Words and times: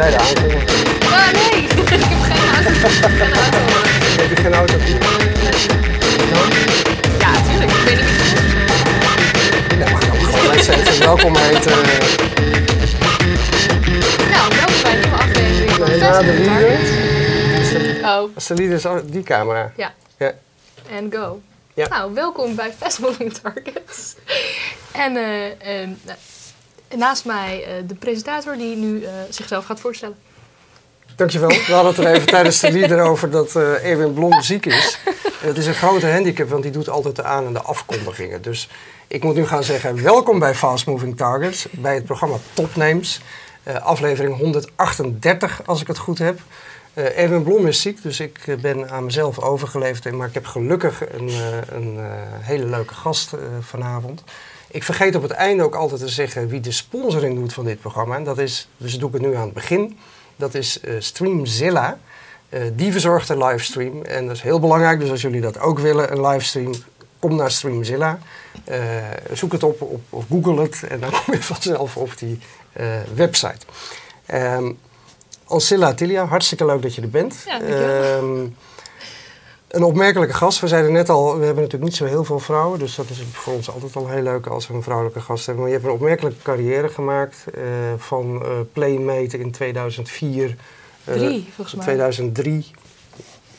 jij 0.00 0.10
de? 0.10 0.16
Ah, 1.04 1.32
nee, 1.32 1.62
ik 1.62 1.88
heb 1.88 1.88
geen 1.92 2.02
auto. 2.54 2.70
Geen 2.80 3.32
auto. 3.32 3.58
Heb 4.20 4.28
je 4.30 4.36
geen 4.36 4.52
auto? 4.52 4.74
Ja, 7.18 7.32
tuurlijk. 7.42 7.70
Ik 7.70 7.84
weet 7.84 7.96
niet 7.96 8.18
Nee, 9.78 9.90
maar 9.92 10.02
gewoon 10.02 10.46
mensen 10.46 10.74
even 10.74 10.98
welkom 10.98 11.36
heten. 11.36 11.70
Nou, 14.30 14.54
welkom 14.54 14.82
bij 14.82 14.92
een 14.92 15.00
nieuwe 15.00 15.16
aflevering 15.16 15.78
Nee, 15.88 15.98
na 15.98 16.18
de 16.18 16.24
Festival 16.24 16.34
lieden. 16.34 16.44
Target. 16.44 18.02
Oh, 18.04 18.34
Als 18.34 18.46
de 18.46 18.54
lieden 18.54 18.76
is 18.76 19.12
die 19.12 19.22
camera. 19.22 19.72
ja. 19.76 19.92
Ja. 20.18 20.32
En 20.90 21.12
go. 21.12 21.40
Ja. 21.74 21.88
Nou, 21.88 22.14
welkom 22.14 22.54
bij 22.54 22.72
Fast 22.78 22.98
Moving 22.98 23.32
Targets. 23.42 24.14
En 24.92 25.16
eh, 25.16 25.46
eh, 25.82 25.88
nou, 26.02 26.18
naast 26.96 27.24
mij 27.24 27.64
eh, 27.64 27.72
de 27.86 27.94
presentator 27.94 28.56
die 28.56 28.76
nu 28.76 29.02
eh, 29.04 29.10
zichzelf 29.28 29.64
gaat 29.64 29.80
voorstellen. 29.80 30.16
Dankjewel. 31.16 31.48
We 31.48 31.72
hadden 31.72 31.94
het 31.94 32.04
er 32.04 32.14
even 32.14 32.26
tijdens 32.26 32.60
de 32.60 32.72
lieder 32.72 33.00
over 33.00 33.30
dat 33.30 33.56
eh 33.56 33.90
Erwin 33.90 34.12
Blom 34.14 34.42
ziek 34.42 34.66
is. 34.66 34.98
En 35.42 35.48
het 35.48 35.56
is 35.56 35.66
een 35.66 35.74
grote 35.74 36.06
handicap, 36.10 36.48
want 36.48 36.62
die 36.62 36.72
doet 36.72 36.88
altijd 36.88 37.16
de 37.16 37.22
aan- 37.22 37.46
en 37.46 37.52
de 37.52 37.60
afkondigingen. 37.60 38.42
Dus 38.42 38.68
ik 39.06 39.22
moet 39.22 39.34
nu 39.34 39.46
gaan 39.46 39.64
zeggen, 39.64 40.02
welkom 40.02 40.38
bij 40.38 40.54
Fast 40.54 40.86
Moving 40.86 41.16
Targets, 41.16 41.66
bij 41.70 41.94
het 41.94 42.04
programma 42.04 42.36
Topnames. 42.52 43.20
Eh, 43.62 43.74
aflevering 43.84 44.36
138, 44.36 45.60
als 45.66 45.80
ik 45.80 45.86
het 45.86 45.98
goed 45.98 46.18
heb. 46.18 46.40
Eh 46.94 47.18
Erwin 47.18 47.42
Blom 47.42 47.66
is 47.66 47.80
ziek, 47.80 48.02
dus 48.02 48.20
ik 48.20 48.38
eh, 48.46 48.56
ben 48.56 48.90
aan 48.90 49.04
mezelf 49.04 49.38
overgeleverd. 49.38 50.12
Maar 50.14 50.28
ik 50.28 50.34
heb 50.34 50.46
gelukkig 50.46 51.12
een, 51.12 51.28
eh, 51.28 51.56
een 51.68 51.98
eh, 51.98 52.04
hele 52.40 52.64
leuke 52.64 52.94
gast 52.94 53.32
eh, 53.32 53.40
vanavond. 53.60 54.22
Ik 54.70 54.84
vergeet 54.84 55.14
op 55.14 55.22
het 55.22 55.30
einde 55.30 55.62
ook 55.62 55.74
altijd 55.74 56.00
te 56.00 56.08
zeggen 56.08 56.48
wie 56.48 56.60
de 56.60 56.72
sponsoring 56.72 57.34
doet 57.34 57.52
van 57.52 57.64
dit 57.64 57.80
programma. 57.80 58.16
En 58.16 58.24
dat 58.24 58.38
is, 58.38 58.68
dus 58.76 58.98
doe 58.98 59.08
ik 59.08 59.14
het 59.14 59.22
nu 59.22 59.34
aan 59.34 59.44
het 59.44 59.52
begin. 59.52 59.98
Dat 60.36 60.54
is 60.54 60.80
eh, 60.80 60.94
Streamzilla. 60.98 61.98
Eh, 62.48 62.62
die 62.72 62.92
verzorgt 62.92 63.28
een 63.28 63.44
livestream. 63.44 64.02
En 64.02 64.26
dat 64.26 64.36
is 64.36 64.42
heel 64.42 64.60
belangrijk. 64.60 65.00
Dus 65.00 65.10
als 65.10 65.22
jullie 65.22 65.40
dat 65.40 65.58
ook 65.60 65.78
willen, 65.78 66.12
een 66.12 66.26
livestream, 66.26 66.72
kom 67.18 67.36
naar 67.36 67.50
Streamzilla. 67.50 68.18
Eh, 68.64 68.80
zoek 69.32 69.52
het 69.52 69.62
op, 69.62 69.80
op 69.80 70.00
of 70.10 70.24
google 70.28 70.62
het. 70.62 70.82
En 70.88 71.00
dan 71.00 71.10
kom 71.24 71.34
je 71.34 71.42
vanzelf 71.42 71.96
op 71.96 72.18
die 72.18 72.38
eh, 72.72 72.86
website. 73.14 73.66
Ehm 74.26 74.70
Ancilla 75.50 75.94
Tilia, 75.94 76.24
hartstikke 76.26 76.64
leuk 76.66 76.82
dat 76.82 76.94
je 76.94 77.02
er 77.02 77.10
bent. 77.10 77.44
Ja. 77.46 77.60
Ehm, 77.60 78.46
een 79.68 79.82
opmerkelijke 79.82 80.34
gast. 80.34 80.60
We 80.60 80.68
zeiden 80.68 80.92
net 80.92 81.08
al, 81.08 81.24
we 81.38 81.44
hebben 81.44 81.62
natuurlijk 81.62 81.90
niet 81.90 81.96
zo 81.96 82.04
heel 82.04 82.24
veel 82.24 82.38
vrouwen. 82.38 82.78
Dus 82.78 82.94
dat 82.94 83.10
is 83.10 83.22
voor 83.32 83.52
ons 83.52 83.70
altijd 83.70 83.96
al 83.96 84.08
heel 84.08 84.22
leuk 84.22 84.46
als 84.46 84.68
we 84.68 84.74
een 84.74 84.82
vrouwelijke 84.82 85.20
gast 85.20 85.46
hebben. 85.46 85.64
Maar 85.64 85.72
je 85.72 85.78
hebt 85.78 85.88
een 85.90 85.96
opmerkelijke 85.96 86.42
carrière 86.42 86.88
gemaakt. 86.88 87.44
eh, 87.54 87.62
van 87.96 88.42
eh, 88.44 88.50
Playmate 88.72 89.38
in 89.38 89.50
2004. 89.50 90.56
eh, 91.04 91.14
Drie, 91.14 91.48
volgens 91.54 91.76
mij. 91.76 91.84
2003. 91.84 92.70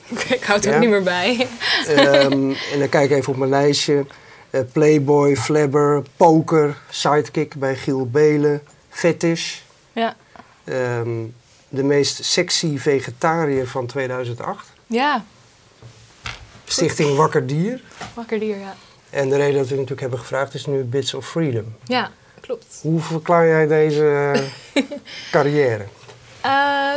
ik 0.37 0.43
houd 0.43 0.63
er 0.65 0.69
Ja. 0.69 0.75
ook 0.75 0.81
niet 0.81 0.89
meer 0.89 1.03
bij. 1.03 1.47
Ehm, 1.87 2.31
en 2.73 2.79
dan 2.79 2.89
kijk 2.89 3.09
ik 3.09 3.17
even 3.17 3.31
op 3.31 3.37
mijn 3.39 3.49
lijstje. 3.49 4.05
Eh, 4.49 4.61
Playboy, 4.71 5.35
Flabber, 5.35 6.03
Poker, 6.17 6.77
Sidekick 6.89 7.55
bij 7.55 7.75
Giel 7.75 8.07
Belen, 8.09 8.61
Fetish. 8.89 9.57
Ja. 9.93 10.15
Ehm, 10.63 11.09
de 11.71 11.83
meest 11.83 12.23
sexy 12.23 12.77
vegetariër 12.77 13.67
van 13.67 13.85
2008. 13.85 14.67
Ja, 14.87 15.23
Stichting 16.65 17.15
Wakker 17.15 17.47
Dier. 17.47 17.81
wakker 18.13 18.39
dier, 18.39 18.57
ja. 18.57 18.75
En 19.09 19.29
de 19.29 19.35
reden 19.35 19.53
dat 19.57 19.65
we 19.67 19.73
natuurlijk 19.73 20.01
hebben 20.01 20.19
gevraagd 20.19 20.53
is 20.53 20.65
nu 20.65 20.83
Bits 20.83 21.13
of 21.13 21.27
Freedom. 21.29 21.75
Ja, 21.85 22.11
klopt. 22.39 22.79
Hoe 22.81 22.99
verklaar 22.99 23.47
jij 23.47 23.67
deze 23.67 24.33
carrière? 25.31 25.85
Eh, 26.41 26.51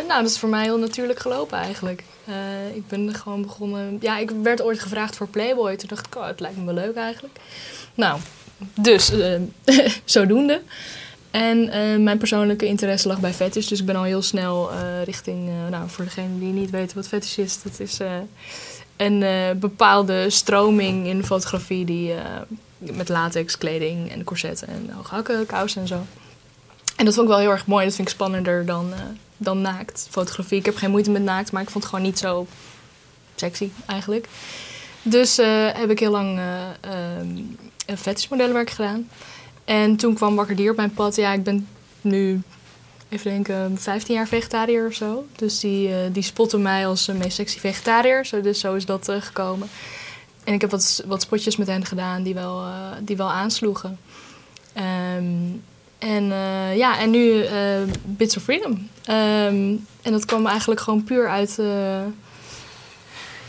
nou, 0.08 0.22
dat 0.22 0.31
is 0.31 0.39
voor 0.39 0.48
mij 0.48 0.62
heel 0.62 0.78
natuurlijk 0.78 1.19
gelopen 1.19 1.59
eigenlijk. 1.59 2.05
Eh, 2.25 2.77
ik 2.77 2.88
ben 2.88 3.09
er 3.09 3.14
gewoon 3.14 3.42
begonnen... 3.42 3.98
Ja, 4.00 4.19
ik 4.19 4.31
werd 4.42 4.62
ooit 4.62 4.81
gevraagd 4.81 5.16
voor 5.16 5.27
Playboy. 5.28 5.76
Toen 5.76 5.88
dacht 5.88 6.06
ik, 6.06 6.16
oh, 6.16 6.26
het 6.26 6.41
lijkt 6.41 6.56
me 6.56 6.65
wel 6.65 6.75
leuk 6.75 6.97
eigenlijk. 6.97 7.38
Nou, 7.94 8.20
dus 8.81 9.10
eh, 9.10 9.41
zodoende. 10.04 10.62
En 11.34 11.69
eh, 11.69 11.99
mijn 11.99 12.19
persoonlijke 12.19 12.67
interesse 12.67 13.09
lag 13.09 13.21
bij 13.21 13.33
fetish. 13.33 13.67
Dus 13.67 13.81
ik 13.81 13.87
ben 13.87 13.97
al 13.97 14.03
heel 14.03 14.22
snel 14.22 14.71
eh, 14.71 15.03
richting... 15.05 15.49
eh, 15.49 15.71
nou, 15.71 15.89
voor 15.89 16.05
degenen 16.05 16.39
die 16.39 16.53
niet 16.53 16.71
weten 16.71 16.97
wat 16.97 17.09
fetish 17.09 17.39
is... 17.39 17.62
Dat 17.62 17.81
is 17.81 17.99
een 18.97 19.25
bepaalde 19.59 20.31
stroming 20.31 21.06
in 21.06 21.25
fotografie... 21.25 21.84
die 21.84 22.15
met 22.78 23.09
latex, 23.09 23.59
kleding 23.59 24.11
en 24.11 24.25
corsetten 24.25 24.69
en 24.69 24.91
hoge 24.93 25.15
hakken, 25.15 25.47
kousen 25.47 25.81
en 25.81 25.89
zo... 25.89 26.06
En 26.97 27.05
dat 27.05 27.15
vond 27.15 27.27
ik 27.27 27.33
wel 27.33 27.43
heel 27.43 27.50
erg 27.50 27.67
mooi. 27.67 27.84
Dat 27.84 27.94
vind 27.94 28.09
ik 28.09 28.15
spannender 28.15 28.67
dan, 28.67 28.93
dan 29.37 29.61
naakt 29.61 30.06
fotografie. 30.11 30.59
Ik 30.59 30.65
heb 30.65 30.77
geen 30.77 30.91
moeite 30.91 31.11
met 31.11 31.23
naakt, 31.23 31.53
maar 31.53 31.62
ik 31.62 31.71
vond 31.71 31.84
het 31.84 31.93
gewoon 31.93 32.09
niet 32.09 32.19
zo 32.19 32.47
sexy 33.34 33.71
eigenlijk. 33.87 34.28
Dus 35.03 35.37
heb 35.73 35.91
ik 35.91 35.99
heel 35.99 36.11
lang 36.11 36.41
fetishmodellenwerk 37.97 38.71
gedaan. 38.71 39.09
En 39.64 39.97
toen 39.97 40.14
kwam 40.14 40.36
Wakker 40.36 40.56
Dier 40.56 40.70
op 40.70 40.76
mijn 40.76 40.94
pad. 40.94 41.16
Ja, 41.16 41.32
ik 41.32 41.42
ben 41.42 41.69
nu, 42.00 42.42
even 43.08 43.30
denken, 43.30 43.78
15 43.78 44.14
jaar 44.14 44.28
vegetariër 44.28 44.86
of 44.86 44.94
zo. 44.94 45.26
Dus 45.36 45.60
die, 45.60 45.88
eh, 45.88 45.97
die 46.12 46.22
spotten 46.22 46.62
mij 46.62 46.86
als 46.86 47.06
de 47.06 47.14
meest 47.14 47.36
sexy 47.36 47.58
vegetariër. 47.58 48.26
Zo, 48.26 48.41
dus 48.41 48.60
zo 48.60 48.75
is 48.75 48.86
dat 48.86 49.08
eh, 49.08 49.20
gekomen. 49.20 49.69
En 50.44 50.52
ik 50.52 50.60
heb 50.60 50.70
wat, 50.70 51.04
wat 51.06 51.22
spotjes 51.22 51.56
met 51.56 51.66
hen 51.66 51.84
gedaan 51.84 52.22
die 52.22 52.34
wel, 52.34 52.62
eh, 52.62 52.91
die 53.00 53.16
wel 53.16 53.30
aansloegen. 53.30 53.98
Ehm, 54.72 55.25
en 55.98 56.25
ja, 56.76 56.98
en 56.98 57.10
nu 57.10 57.44
Bits 58.02 58.36
of 58.36 58.42
Freedom. 58.42 58.88
Ehm, 59.04 59.76
en 60.02 60.12
dat 60.12 60.25
kwam 60.25 60.46
eigenlijk 60.46 60.81
gewoon 60.81 61.04
puur 61.04 61.28
uit, 61.28 61.58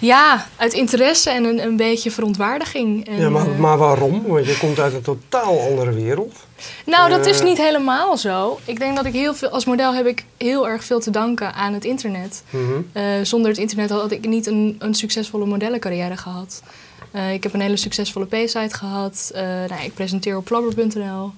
ja, 0.06 0.46
uit 0.56 0.74
interesse 0.74 1.30
en 1.30 1.44
een, 1.44 1.64
een 1.64 1.76
beetje 1.76 2.12
verontwaardiging. 2.12 3.08
En, 3.08 3.20
Ja, 3.20 3.30
maar, 3.30 3.48
eh, 3.52 3.58
maar 3.58 3.78
waarom? 3.78 4.24
Want 4.28 4.46
je 4.46 4.58
komt 4.58 4.80
uit 4.80 4.94
een 4.94 5.02
totaal 5.02 5.60
andere 5.70 5.92
wereld. 5.94 6.34
nou, 6.86 7.10
dat 7.10 7.26
is 7.26 7.40
Eh. 7.40 7.46
niet 7.46 7.58
helemaal 7.58 8.18
zo. 8.18 8.60
Ik 8.66 8.80
denk 8.80 8.96
dat 8.96 9.06
ik 9.06 9.14
heel 9.14 9.34
veel, 9.34 9.50
als 9.50 9.66
model 9.66 9.94
heb 9.94 10.06
ik 10.06 10.26
heel 10.38 10.68
erg 10.68 10.84
veel 10.84 11.00
te 11.00 11.10
danken 11.12 11.54
aan 11.54 11.74
het 11.74 11.86
internet. 11.86 12.44
Mhm. 12.50 12.64
Eh, 12.92 13.04
zonder 13.24 13.50
het 13.52 13.60
internet 13.60 13.90
had 13.90 14.12
ik 14.12 14.26
niet 14.28 14.46
een, 14.48 14.76
een 14.80 14.94
succesvolle 14.94 15.46
modellencarrière 15.46 16.18
gehad. 16.18 16.64
Eh, 17.12 17.34
ik 17.34 17.44
heb 17.44 17.54
een 17.54 17.62
hele 17.62 17.78
succesvolle 17.78 18.26
P-site 18.26 18.76
gehad. 18.76 19.32
Eh, 19.34 19.42
nou, 19.44 19.84
ik 19.84 19.94
presenteer 19.94 20.38
op 20.38 20.48
flabber.nl. 20.48 21.32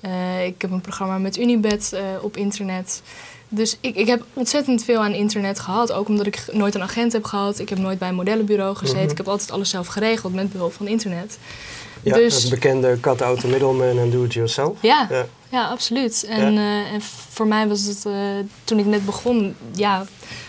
Eh, 0.00 0.44
ik 0.46 0.62
heb 0.62 0.70
een 0.70 0.80
programma 0.80 1.18
met 1.18 1.38
Unibet 1.38 1.92
eh, 1.92 2.00
op 2.20 2.36
internet. 2.36 3.02
Dus 3.48 3.76
ik, 3.80 3.94
ik 3.96 4.06
heb 4.06 4.24
ontzettend 4.32 4.84
veel 4.84 5.00
aan 5.00 5.12
internet 5.12 5.60
gehad. 5.60 5.92
Ook 5.92 6.08
omdat 6.08 6.26
ik 6.26 6.44
nooit 6.52 6.74
een 6.74 6.82
agent 6.82 7.12
heb 7.12 7.24
gehad. 7.24 7.58
Ik 7.58 7.68
heb 7.68 7.78
nooit 7.78 7.98
bij 7.98 8.08
een 8.08 8.14
modellenbureau 8.14 8.76
gezeten. 8.76 9.02
Mhm. 9.02 9.10
Ik 9.10 9.16
heb 9.16 9.28
altijd 9.28 9.50
alles 9.50 9.70
zelf 9.70 9.86
geregeld 9.86 10.34
met 10.34 10.52
behulp 10.52 10.72
van 10.72 10.86
internet. 10.88 11.38
Ja, 12.02 12.14
Dus- 12.14 12.42
het 12.42 12.50
bekende 12.50 13.00
cut 13.00 13.22
out 13.22 13.40
the 13.40 13.46
middleman 13.48 13.98
en 13.98 14.10
do 14.10 14.24
it 14.24 14.32
yourself. 14.34 14.76
Ja, 14.80 15.06
Ja. 15.10 15.26
ja 15.48 15.68
absoluut. 15.68 16.24
En, 16.28 16.56
eh, 16.56 16.92
en 16.92 17.00
voor 17.28 17.46
mij 17.46 17.68
was 17.68 17.82
het, 17.84 18.06
eh, 18.06 18.12
toen 18.64 18.78
ik 18.78 18.86
net 18.86 19.04
begon, 19.04 19.54
ja, 19.72 20.04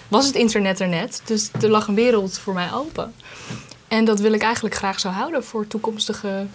was 0.08 0.26
het 0.26 0.36
internet 0.36 0.80
er 0.80 0.88
net. 0.88 1.22
Dus 1.26 1.50
er 1.62 1.70
lag 1.70 1.88
een 1.88 1.96
wereld 1.96 2.38
voor 2.38 2.54
mij 2.54 2.74
open. 2.74 3.14
En 3.88 4.06
dat 4.06 4.20
wil 4.20 4.34
ik 4.34 4.42
eigenlijk 4.42 4.76
graag 4.76 5.00
zo 5.00 5.08
houden 5.10 5.44
voor 5.44 5.68
toekomstige 5.68 6.46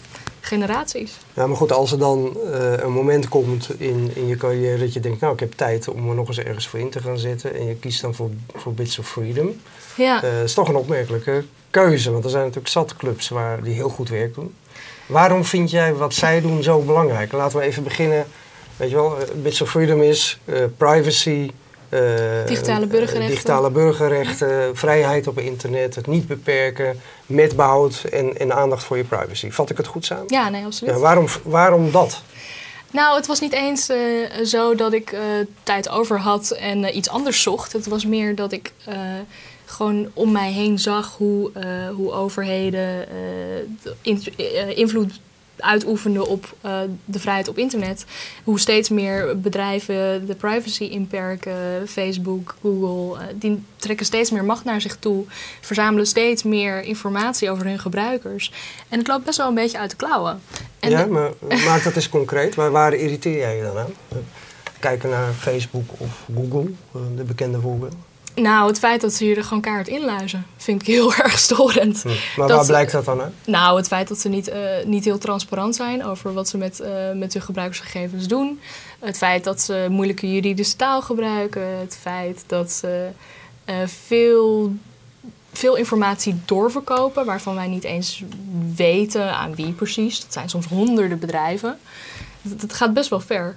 generaties. 0.44 1.12
Ja, 1.32 1.46
maar 1.46 1.56
goed, 1.56 1.72
als 1.72 1.92
er 1.92 1.98
dan 1.98 2.36
eh, 2.52 2.72
een 2.76 2.92
moment 2.92 3.28
komt 3.28 3.80
in, 3.80 4.10
in 4.14 4.26
je 4.26 4.36
carrière 4.36 4.78
dat 4.78 4.92
je 4.92 5.00
denkt, 5.00 5.20
nou, 5.20 5.32
ik 5.32 5.40
heb 5.40 5.52
tijd 5.52 5.88
om 5.88 6.08
er 6.08 6.14
nog 6.14 6.28
eens 6.28 6.38
ergens 6.38 6.66
voor 6.68 6.78
in 6.78 6.90
te 6.90 7.00
gaan 7.00 7.18
zetten. 7.18 7.54
En 7.54 7.66
je 7.66 7.74
kiest 7.76 8.00
dan 8.00 8.14
voor, 8.14 8.30
voor 8.54 8.72
Bits 8.72 8.98
of 8.98 9.08
Freedom. 9.08 9.60
Ja, 9.96 10.20
Dat 10.20 10.32
is 10.32 10.54
toch 10.54 10.68
een 10.68 10.76
opmerkelijke 10.76 11.44
keuze, 11.70 12.10
want 12.12 12.24
er 12.24 12.30
zijn 12.30 12.42
natuurlijk 12.42 12.72
zat 12.72 12.96
clubs 12.96 13.28
waar 13.28 13.62
die 13.62 13.74
heel 13.74 13.88
goed 13.88 14.08
werk 14.08 14.34
doen. 14.34 14.54
Waarom 15.06 15.44
vind 15.44 15.70
jij 15.70 15.94
wat 15.94 16.14
zij 16.14 16.40
doen 16.40 16.62
zo 16.62 16.80
belangrijk? 16.80 17.32
Laten 17.32 17.58
we 17.58 17.64
even 17.64 17.82
beginnen. 17.82 18.26
Weet 18.76 18.90
je 18.90 18.96
wel, 18.96 19.18
eh, 19.20 19.34
Bits 19.34 19.60
of 19.60 19.70
Freedom 19.70 20.02
is 20.02 20.38
eh, 20.44 20.64
privacy. 20.76 21.50
Eh, 21.94 22.46
Digitale 22.46 22.86
burgerrechten. 22.86 23.30
digitale 23.30 23.70
burgerrechten, 23.70 24.76
vrijheid 24.76 25.26
op 25.26 25.38
internet, 25.38 25.94
het 25.94 26.06
niet 26.06 26.26
beperken, 26.26 27.00
met 27.26 27.56
behoud 27.56 28.04
en, 28.10 28.38
en 28.38 28.52
aandacht 28.54 28.84
voor 28.84 28.96
je 28.96 29.04
privacy. 29.04 29.50
Vat 29.50 29.70
ik 29.70 29.76
het 29.76 29.86
goed 29.86 30.04
samen? 30.04 30.24
ja 30.28 30.48
nee, 30.48 30.64
absoluut. 30.64 30.94
Ja, 30.94 31.00
waarom, 31.00 31.26
waarom 31.42 31.90
dat? 31.90 32.22
Nou, 32.90 33.16
het 33.16 33.26
was 33.26 33.40
niet 33.40 33.52
eens 33.52 33.88
eh, 33.88 33.98
zo 34.44 34.74
dat 34.74 34.92
ik 34.92 35.12
eh, 35.12 35.20
tijd 35.62 35.88
over 35.88 36.18
had 36.18 36.50
en 36.50 36.96
iets 36.96 37.08
anders 37.08 37.42
zocht. 37.42 37.72
Het 37.72 37.86
was 37.86 38.06
meer 38.06 38.34
dat 38.34 38.52
ik 38.52 38.72
gewoon 39.64 40.08
om 40.14 40.32
mij 40.32 40.52
heen 40.52 40.78
zag 40.78 41.14
hoe, 41.16 41.50
hoe 41.94 42.12
overheden 42.12 43.06
de 43.82 43.94
in- 44.02 44.76
invloed 44.76 45.20
uitoefenden 45.56 46.26
op 46.28 46.54
eh, 46.60 46.80
de 47.04 47.18
vrijheid 47.18 47.48
op 47.48 47.58
internet. 47.58 48.04
Hoe 48.44 48.60
steeds 48.60 48.88
meer 48.88 49.40
bedrijven 49.40 50.26
de 50.26 50.34
privacy 50.34 50.84
inperken. 50.84 51.88
Facebook, 51.88 52.56
Google, 52.62 53.18
eh, 53.18 53.26
die 53.34 53.62
trekken 53.76 54.06
steeds 54.06 54.30
meer 54.30 54.44
macht 54.44 54.64
naar 54.64 54.80
zich 54.80 54.96
toe. 54.96 55.24
Verzamelen 55.60 56.06
steeds 56.06 56.42
meer 56.42 56.82
informatie 56.82 57.50
over 57.50 57.66
hun 57.66 57.78
gebruikers. 57.78 58.52
En 58.88 58.98
het 58.98 59.08
loopt 59.08 59.24
best 59.24 59.38
wel 59.38 59.48
een 59.48 59.54
beetje 59.54 59.78
uit 59.78 59.90
de 59.90 59.96
klauwen. 59.96 60.40
En 60.80 60.90
ja, 60.90 61.06
maar 61.06 61.30
maak 61.64 61.84
dat 61.84 61.96
eens 61.96 62.08
concreet. 62.08 62.54
Waar, 62.54 62.70
waar 62.70 62.94
irriteer 62.94 63.36
jij 63.36 63.56
je 63.56 63.62
dan 63.62 63.78
aan? 63.78 63.92
kijken 64.88 65.10
naar 65.10 65.32
Facebook 65.32 65.84
of 65.98 66.28
Google, 66.34 66.70
eh, 66.94 67.00
de 67.16 67.24
bekende 67.24 67.60
voorbeelden? 67.60 68.13
Nou, 68.34 68.66
het 68.68 68.78
feit 68.78 69.00
dat 69.00 69.12
ze 69.12 69.24
hier 69.24 69.36
er 69.36 69.44
gewoon 69.44 69.62
kaart 69.62 69.88
inluizen, 69.88 70.46
vind 70.56 70.80
ik 70.80 70.86
heel 70.86 71.14
erg 71.24 71.38
storend. 71.38 72.02
Hm. 72.02 72.08
Maar 72.36 72.48
Dat- 72.48 72.56
waar 72.56 72.66
blijkt 72.66 72.92
dat 72.92 73.04
dan 73.04 73.20
uit? 73.20 73.32
Nou, 73.46 73.76
het 73.76 73.86
feit 73.86 74.08
dat 74.08 74.18
ze 74.18 74.28
niet, 74.28 74.48
eh, 74.48 74.60
niet 74.84 75.04
heel 75.04 75.18
transparant 75.18 75.76
zijn 75.76 76.04
over 76.04 76.32
wat 76.32 76.48
ze 76.48 76.56
met, 76.58 76.80
eh, 76.80 76.90
met 77.14 77.32
hun 77.32 77.42
gebruikersgegevens 77.42 78.26
doen. 78.26 78.60
Het 78.98 79.16
feit 79.16 79.44
dat 79.44 79.60
ze 79.60 79.86
moeilijke 79.90 80.32
juridische 80.32 80.76
taal 80.76 81.02
gebruiken. 81.02 81.78
Het 81.78 81.98
feit 82.00 82.44
dat 82.46 82.70
ze 82.72 83.08
eh, 83.64 83.74
veel, 84.06 84.74
veel 85.52 85.76
informatie 85.76 86.40
doorverkopen 86.44 87.24
waarvan 87.24 87.54
wij 87.54 87.66
niet 87.68 87.84
eens 87.84 88.22
weten 88.74 89.34
aan 89.34 89.54
wie 89.54 89.72
precies. 89.72 90.20
Dat 90.20 90.32
zijn 90.32 90.48
soms 90.48 90.66
honderden 90.66 91.18
bedrijven. 91.18 91.78
Dat, 92.42 92.60
dat 92.60 92.72
gaat 92.72 92.94
best 92.94 93.10
wel 93.10 93.20
ver. 93.20 93.56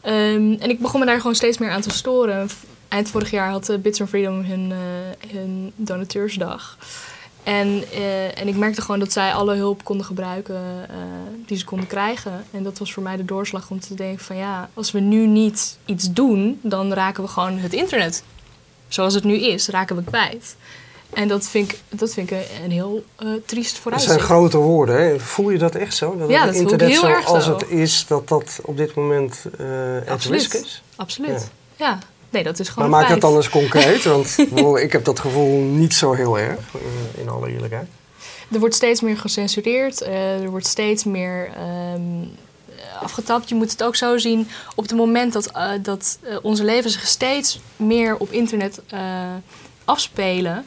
Ehm, 0.00 0.52
en 0.58 0.70
ik 0.70 0.80
begon 0.80 1.00
me 1.00 1.06
daar 1.06 1.20
gewoon 1.20 1.34
steeds 1.34 1.58
meer 1.58 1.70
aan 1.70 1.80
te 1.80 1.90
storen. 1.90 2.48
Eind 2.88 3.10
vorig 3.10 3.30
jaar 3.30 3.50
had 3.50 3.68
eh, 3.68 3.78
Bits 3.78 4.00
and 4.00 4.08
Freedom 4.08 4.42
hun, 4.42 4.72
eh, 4.72 5.30
hun 5.30 5.72
donateursdag. 5.76 6.78
En, 7.42 7.82
eh, 7.92 8.40
en 8.40 8.48
ik 8.48 8.56
merkte 8.56 8.80
gewoon 8.80 8.98
dat 8.98 9.12
zij 9.12 9.32
alle 9.32 9.54
hulp 9.54 9.84
konden 9.84 10.06
gebruiken 10.06 10.62
die 11.46 11.58
ze 11.58 11.64
konden 11.64 11.86
krijgen. 11.86 12.44
En 12.50 12.62
dat 12.62 12.78
was 12.78 12.92
voor 12.92 13.02
mij 13.02 13.16
de 13.16 13.24
doorslag 13.24 13.70
om 13.70 13.80
te 13.80 13.94
denken 13.94 14.24
van 14.24 14.36
ja, 14.36 14.70
als 14.74 14.92
we 14.92 15.00
nu 15.00 15.26
niet 15.26 15.78
iets 15.84 16.12
doen, 16.12 16.60
dan 16.62 16.92
raken 16.92 17.22
we 17.22 17.28
gewoon 17.28 17.58
het 17.58 17.72
internet 17.72 18.22
zoals 18.88 19.14
het 19.14 19.24
nu 19.24 19.34
is, 19.34 19.68
raken 19.68 19.96
we 19.96 20.04
kwijt. 20.04 20.56
En 21.12 21.28
dat 21.28 21.48
vind 21.48 21.72
ik, 21.72 21.80
dat 21.88 22.12
vind 22.12 22.30
ik 22.30 22.48
een, 22.64 22.70
heel 22.70 23.04
triest 23.46 23.72
Dat 23.72 23.80
vooruitzicht. 23.80 24.14
zijn 24.14 24.26
grote 24.26 24.56
woorden. 24.56 25.00
Hè? 25.00 25.18
Voel 25.20 25.50
je 25.50 25.58
dat 25.58 25.74
echt 25.74 25.96
zo? 25.96 26.16
Dat 26.18 26.28
Ja, 26.28 26.36
het 26.36 26.46
dat 26.46 26.54
voel 26.54 26.64
ik 26.64 26.70
internet 26.70 27.00
heel 27.00 27.08
erg 27.08 27.42
zo. 27.42 27.52
het 27.52 27.68
is, 27.68 28.06
dat 28.06 28.28
dat 28.28 28.60
op 28.62 28.76
dit 28.76 28.94
moment 28.94 29.44
Absoluut. 30.08 30.40
risk 30.40 30.54
is? 30.54 30.82
Absoluut. 30.96 31.50
Ja. 31.76 31.98
Nee, 32.30 32.42
dat 32.42 32.58
is 32.58 32.66
Maar 32.66 32.74
gewoon 32.74 32.90
maak 32.90 33.08
een 33.08 33.20
dat 33.20 33.20
feit. 33.20 33.32
dan 33.32 33.36
eens 33.36 33.70
concreet, 33.70 34.04
want 34.04 34.38
ik 34.86 34.92
heb 34.92 35.04
dat 35.04 35.20
gevoel 35.20 35.60
niet 35.60 35.94
zo 35.94 36.12
heel 36.12 36.38
erg, 36.38 36.58
eh, 36.74 37.20
in 37.20 37.28
alle 37.28 37.50
eerlijkheid. 37.50 37.86
Er 38.52 38.58
wordt 38.58 38.74
steeds 38.74 39.00
meer 39.00 39.16
gecensureerd. 39.16 40.00
eh, 40.00 40.42
er 40.42 40.50
wordt 40.50 40.66
steeds 40.66 41.04
meer 41.04 41.50
ehm, 41.56 42.26
afgetapt. 43.02 43.48
Je 43.48 43.54
moet 43.54 43.70
het 43.70 43.82
ook 43.82 43.96
zo 43.96 44.18
zien. 44.18 44.48
Op 44.74 44.84
het 44.84 44.94
moment 44.96 45.32
dat, 45.32 45.46
eh, 45.46 45.70
dat 45.82 46.18
onze 46.42 46.64
levens 46.64 46.92
zich 46.92 47.06
steeds 47.06 47.60
meer 47.76 48.16
op 48.16 48.30
internet 48.30 48.80
afspelen... 49.84 50.64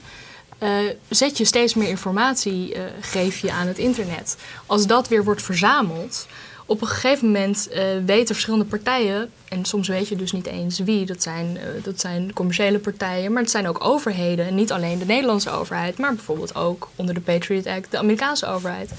zet 1.10 1.38
je 1.38 1.46
steeds 1.46 1.74
meer 1.74 1.88
informatie, 1.88 2.76
geef 3.00 3.38
je 3.38 3.52
aan 3.52 3.68
het 3.68 3.78
internet. 3.78 4.38
Als 4.66 4.88
dat 4.88 5.08
weer 5.08 5.24
wordt 5.24 5.42
verzameld... 5.42 6.28
Op 6.72 6.82
een 6.82 6.88
gegeven 6.88 7.26
moment 7.26 7.68
eh, 7.68 7.84
weten 8.06 8.36
verschillende 8.36 8.66
partijen, 8.66 9.32
en 9.48 9.66
soms 9.66 9.88
weet 9.88 10.08
je 10.08 10.16
dus 10.16 10.32
niet 10.32 10.46
eens 10.46 10.80
wie, 10.80 11.06
dat 11.06 11.24
zijn, 11.24 11.58
eh, 11.58 11.84
dat 11.84 12.00
zijn 12.00 12.34
commerciële 12.34 12.80
partijen, 12.80 13.32
maar 13.32 13.42
het 13.42 13.52
zijn 13.52 13.68
ook 13.68 13.84
overheden. 13.84 14.46
En 14.46 14.56
niet 14.56 14.72
alleen 14.72 15.00
de 15.00 15.06
Nederlandse 15.06 15.50
overheid, 15.50 15.98
maar 15.98 16.16
bijvoorbeeld 16.16 16.56
ook 16.56 16.90
onder 16.96 17.14
de 17.14 17.22
Patriot 17.22 17.68
Act 17.68 17.92
de 17.92 17.98
Amerikaanse 17.98 18.46
overheid. 18.46 18.90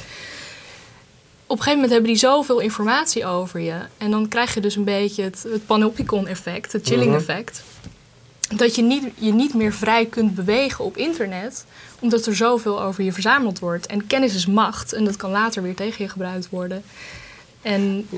Op 1.47 1.59
een 1.59 1.63
gegeven 1.63 1.73
moment 1.73 1.91
hebben 1.91 2.11
die 2.11 2.19
zoveel 2.19 2.61
informatie 2.61 3.27
over 3.27 3.61
je. 3.61 3.77
En 3.99 4.11
dan 4.11 4.29
krijg 4.29 4.55
je 4.55 4.61
dus 4.61 4.77
een 4.77 4.85
beetje 4.85 5.23
het, 5.23 5.47
het 5.53 5.67
panopticon-effect, 5.67 6.73
het 6.73 6.87
chilling-effect. 6.87 7.63
Dat 8.57 8.75
je 8.75 8.83
niet, 8.83 9.05
je 9.15 9.33
niet 9.33 9.55
meer 9.55 9.73
vrij 9.73 10.07
kunt 10.07 10.35
bewegen 10.35 10.85
op 10.85 10.97
internet, 10.97 11.65
omdat 12.01 12.27
er 12.27 12.37
zoveel 12.37 12.83
over 12.83 13.05
je 13.05 13.13
verzameld 13.13 13.59
wordt. 13.59 13.87
En 13.87 14.07
kennis 14.07 14.35
is 14.35 14.47
macht 14.47 14.93
en 14.93 15.05
dat 15.05 15.17
kan 15.17 15.31
later 15.31 15.63
weer 15.63 15.75
tegen 15.75 16.05
je 16.05 16.11
gebruikt 16.11 16.49
worden. 16.51 16.83
En 17.63 18.09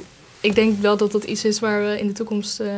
ik 0.41 0.55
denk 0.55 0.81
wel 0.81 0.97
dat 0.97 1.13
dat 1.13 1.25
iets 1.25 1.45
is 1.45 1.61
waar 1.61 1.81
we 1.85 1.99
in 1.99 2.07
de 2.07 2.13
toekomst 2.13 2.61
eh, 2.61 2.69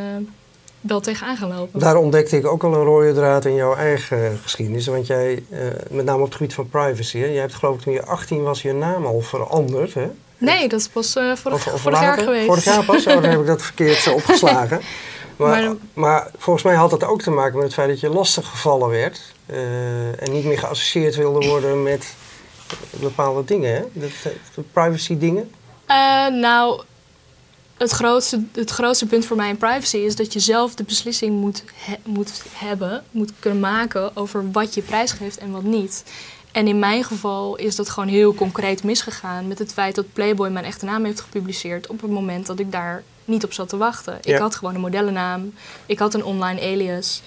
wel 0.81 1.01
tegenaan 1.01 1.37
gaan 1.37 1.55
lopen. 1.57 1.81
Daar 1.81 1.97
ontdekte 1.97 2.37
ik 2.37 2.47
ook 2.47 2.65
al 2.65 2.75
een 2.75 2.85
rode 2.85 3.13
draad 3.15 3.45
in 3.45 3.55
jouw 3.55 3.75
eigen 3.75 4.39
geschiedenis. 4.43 4.87
Want 4.87 5.07
jij, 5.07 5.43
eh, 5.51 5.59
met 5.91 6.05
name 6.05 6.19
op 6.19 6.25
het 6.25 6.35
gebied 6.35 6.55
van 6.55 6.69
privacy, 6.69 7.19
hè, 7.19 7.27
jij 7.27 7.41
hebt 7.41 7.55
geloof 7.55 7.75
ik 7.77 7.81
toen 7.83 7.93
je 7.93 8.05
18 8.07 8.43
was 8.43 8.63
je 8.63 8.73
naam 8.73 9.07
al 9.07 9.21
veranderd. 9.21 9.95
Hè? 9.95 10.07
Nee, 10.39 10.69
dat 10.69 10.81
is 10.81 10.89
pas 10.89 11.17
eh, 11.17 11.37
vorig, 11.37 11.67
Of- 11.67 11.73
of 11.75 11.81
vorig 11.81 12.01
jaar 12.01 12.19
geweest. 12.19 12.47
Vorig 12.47 12.65
jaar 12.65 12.85
pas? 12.85 13.07
Oh, 13.07 13.13
dan 13.13 13.25
heb 13.31 13.41
ik 13.41 13.47
dat 13.47 13.63
verkeerd 13.63 14.13
opgeslagen. 14.13 14.81
Maar, 15.37 15.63
Maar- 15.63 15.75
maar, 15.95 16.31
volgens 16.37 16.65
mij 16.65 16.75
had 16.75 16.91
dat 16.91 17.05
ook 17.05 17.23
te 17.23 17.31
maken 17.31 17.55
met 17.55 17.65
het 17.65 17.75
feit 17.75 17.89
dat 17.89 18.01
je 18.01 18.09
lastig 18.09 18.47
gevallen 18.49 18.89
werd. 18.89 19.21
en 20.19 20.33
niet 20.33 20.45
meer 20.45 20.59
geassocieerd 20.59 21.17
wilde 21.17 21.47
worden 21.49 21.83
met 21.83 22.15
bepaalde 22.91 23.45
dingen. 23.45 23.75
Hè? 23.75 23.83
Dat, 23.93 24.11
de 24.55 24.63
privacy 24.73 25.19
dingen. 25.19 25.51
Eh, 25.87 26.27
nou, 26.27 26.83
het 27.77 27.91
grootste, 27.91 28.43
het 28.53 28.71
grootste 28.71 29.07
punt 29.07 29.25
voor 29.27 29.37
mij 29.37 29.49
in 29.49 29.57
privacy 29.57 29.97
is 29.97 30.17
dat 30.17 30.33
je 30.33 30.41
zelf 30.41 30.75
de 30.75 30.85
beslissing 30.85 31.41
moet, 31.41 31.65
he- 31.75 31.99
moet 32.05 32.43
hebben, 32.53 33.05
moet 33.11 33.31
kunnen 33.39 33.61
maken 33.61 34.17
over 34.17 34.51
wat 34.51 34.75
je 34.75 34.83
prijsgeeft 34.83 35.39
en 35.39 35.51
wat 35.51 35.63
niet. 35.63 36.05
En 36.53 36.69
in 36.69 36.79
mijn 36.79 37.05
geval 37.05 37.57
is 37.57 37.77
dat 37.77 37.89
gewoon 37.89 38.09
heel 38.09 38.35
concreet 38.35 38.83
misgegaan 38.85 39.49
met 39.49 39.59
het 39.59 39.73
feit 39.73 39.95
dat 39.95 40.13
Playboy 40.13 40.49
mijn 40.49 40.65
echte 40.65 40.85
naam 40.85 41.05
heeft 41.05 41.21
gepubliceerd 41.21 41.87
op 41.87 42.01
het 42.01 42.11
moment 42.11 42.47
dat 42.47 42.59
ik 42.59 42.73
daar 42.73 43.03
niet 43.25 43.45
op 43.45 43.53
zat 43.53 43.69
te 43.69 43.77
wachten. 43.77 44.19
Ja. 44.23 44.35
Ik 44.35 44.41
had 44.41 44.55
gewoon 44.55 44.75
een 44.75 44.81
modellennaam, 44.81 45.55
ik 45.87 45.99
had 45.99 46.15
een 46.15 46.25
online 46.25 46.61
alias 46.61 47.23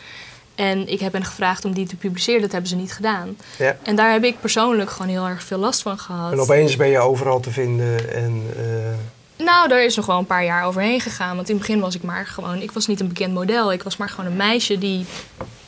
en 0.60 0.88
ik 0.88 1.00
heb 1.00 1.14
hen 1.14 1.26
gevraagd 1.26 1.66
om 1.66 1.74
die 1.74 1.88
te 1.88 1.96
publiceren. 1.96 2.42
Dat 2.42 2.52
hebben 2.52 2.70
ze 2.70 2.76
niet 2.76 2.94
gedaan. 2.94 3.38
Ja. 3.58 3.78
En 3.84 3.96
daar 3.96 4.12
heb 4.12 4.24
ik 4.24 4.40
persoonlijk 4.40 4.90
gewoon 4.90 5.08
heel 5.08 5.28
erg 5.28 5.44
veel 5.44 5.58
last 5.58 5.82
van 5.82 5.98
gehad. 5.98 6.32
En 6.32 6.40
opeens 6.40 6.76
ben 6.76 6.88
je 6.88 7.00
overal 7.00 7.40
te 7.40 7.52
vinden. 7.52 8.14
En, 8.14 8.44
eh, 8.58 9.46
Nou, 9.46 9.68
daar 9.68 9.84
is 9.84 9.96
nog 9.96 10.06
wel 10.06 10.18
een 10.18 10.26
paar 10.26 10.44
jaar 10.44 10.66
overheen 10.66 11.02
gegaan. 11.02 11.36
Want 11.36 11.50
in 11.50 11.56
het 11.56 11.66
begin 11.66 11.82
was 11.82 11.96
ik 11.96 12.04
maar 12.04 12.28
gewoon... 12.28 12.62
Ik 12.62 12.72
was 12.72 12.88
niet 12.88 13.00
een 13.00 13.08
bekend 13.08 13.34
model. 13.34 13.72
Ik 13.72 13.84
was 13.84 13.98
maar 13.98 14.10
gewoon 14.10 14.32
een 14.32 14.38
meisje 14.38 14.78
die 14.78 15.06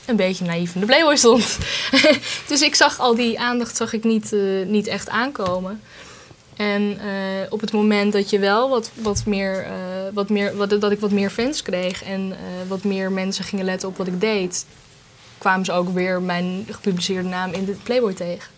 een 0.05 0.15
beetje 0.15 0.45
naïef 0.45 0.73
in 0.73 0.79
de 0.79 0.85
Playboy 0.85 1.15
stond. 1.15 1.57
dus 2.47 2.61
ik 2.61 2.75
zag 2.75 2.99
al 2.99 3.15
die 3.15 3.39
aandacht 3.39 3.75
zag 3.75 3.93
ik 3.93 4.03
niet, 4.03 4.33
eh, 4.33 4.39
niet 4.65 4.87
echt 4.87 5.09
aankomen. 5.09 5.81
En 6.61 6.99
eh, 6.99 7.09
op 7.49 7.61
het 7.61 7.71
moment 7.71 8.13
dat 8.13 8.29
je 8.29 8.39
wel 8.39 8.69
wat, 8.69 8.91
wat 8.93 9.25
meer, 9.25 9.63
eh, 9.65 9.71
wat 10.13 10.29
meer 10.29 10.55
wat, 10.55 10.69
dat 10.69 10.91
ik 10.91 10.99
wat 10.99 11.11
meer 11.11 11.29
fans 11.29 11.61
kreeg 11.61 12.03
en 12.03 12.31
eh, 12.31 12.37
wat 12.69 12.83
meer 12.83 13.11
mensen 13.11 13.43
gingen 13.43 13.65
letten 13.65 13.87
op 13.89 13.97
wat 13.97 14.07
ik 14.07 14.21
deed, 14.21 14.65
kwamen 15.37 15.65
ze 15.65 15.71
ook 15.71 15.89
weer 15.93 16.21
mijn 16.21 16.65
gepubliceerde 16.69 17.29
naam 17.29 17.51
in 17.51 17.65
de 17.65 17.71
Playboy 17.71 18.13
tegen. 18.13 18.49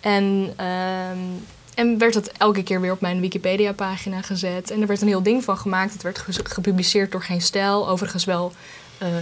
En, 0.00 0.52
ehm, 0.56 1.18
en 1.74 1.98
werd 1.98 2.14
dat 2.14 2.30
elke 2.38 2.62
keer 2.62 2.80
weer 2.80 2.92
op 2.92 3.00
mijn 3.00 3.20
Wikipedia-pagina 3.20 4.22
gezet. 4.22 4.70
En 4.70 4.80
er 4.80 4.86
werd 4.86 5.00
een 5.02 5.08
heel 5.08 5.22
ding 5.22 5.44
van 5.44 5.58
gemaakt. 5.58 5.92
Het 5.92 6.02
werd 6.02 6.18
ge- 6.18 6.40
gepubliceerd 6.44 7.12
door 7.12 7.22
Geen 7.22 7.40
Stijl. 7.42 7.88
Overigens 7.88 8.24
wel 8.24 8.52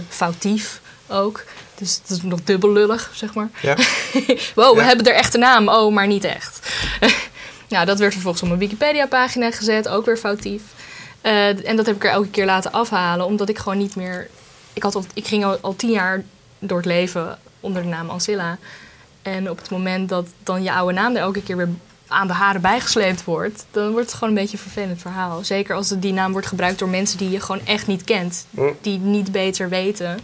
foutief 0.09 0.81
ook. 1.07 1.43
Dus 1.75 1.99
het 2.01 2.09
is 2.09 2.21
nog 2.21 2.43
dubbel 2.43 2.71
lullig, 2.71 3.11
zeg 3.13 3.33
maar. 3.33 3.49
ja. 3.61 3.75
Wow, 4.55 4.75
we 4.77 4.83
hebben 4.83 5.05
er 5.05 5.13
echte 5.13 5.37
naam. 5.37 5.67
Oh, 5.69 5.93
maar 5.93 6.07
niet 6.07 6.23
echt. 6.23 6.59
nou, 7.67 7.85
dat 7.85 7.99
werd 7.99 8.13
vervolgens 8.13 8.43
op 8.43 8.47
mijn 8.47 8.59
Wikipedia-pagina 8.59 9.51
gezet. 9.51 9.87
Ook 9.87 10.05
weer 10.05 10.17
foutief. 10.17 10.61
Eh, 11.21 11.69
en 11.69 11.75
dat 11.75 11.85
heb 11.85 11.95
ik 11.95 12.03
er 12.03 12.11
elke 12.11 12.29
keer 12.29 12.45
laten 12.45 12.71
afhalen. 12.71 13.25
Omdat 13.25 13.49
ik 13.49 13.57
gewoon 13.57 13.77
niet 13.77 13.95
meer... 13.95 14.29
Ik, 14.73 14.83
had 14.83 14.95
al, 14.95 15.05
ik 15.13 15.27
ging 15.27 15.45
al, 15.45 15.57
al 15.61 15.75
tien 15.75 15.91
jaar 15.91 16.23
door 16.59 16.77
het 16.77 16.85
leven 16.85 17.39
onder 17.59 17.81
de 17.81 17.87
naam 17.87 18.09
Ancilla. 18.09 18.57
En 19.21 19.49
op 19.49 19.57
het 19.57 19.69
moment 19.69 20.09
dat 20.09 20.27
dan 20.43 20.63
je 20.63 20.73
oude 20.73 20.93
naam 20.93 21.15
er 21.15 21.21
elke 21.21 21.43
keer 21.43 21.57
weer 21.57 21.69
aan 22.07 22.27
de 22.27 22.33
haren 22.33 22.61
bijgesleept 22.61 23.23
wordt... 23.23 23.65
dan 23.71 23.91
wordt 23.91 24.05
het 24.05 24.13
gewoon 24.13 24.29
een 24.29 24.41
beetje 24.41 24.57
een 24.57 24.63
vervelend 24.63 25.01
verhaal. 25.01 25.43
Zeker 25.43 25.75
als 25.75 25.89
die 25.89 26.13
naam 26.13 26.31
wordt 26.31 26.47
gebruikt 26.47 26.79
door 26.79 26.89
mensen 26.89 27.17
die 27.17 27.29
je 27.29 27.39
gewoon 27.39 27.65
echt 27.65 27.87
niet 27.87 28.03
kent. 28.03 28.45
Die 28.81 28.99
niet 28.99 29.31
beter 29.31 29.69
weten. 29.69 30.19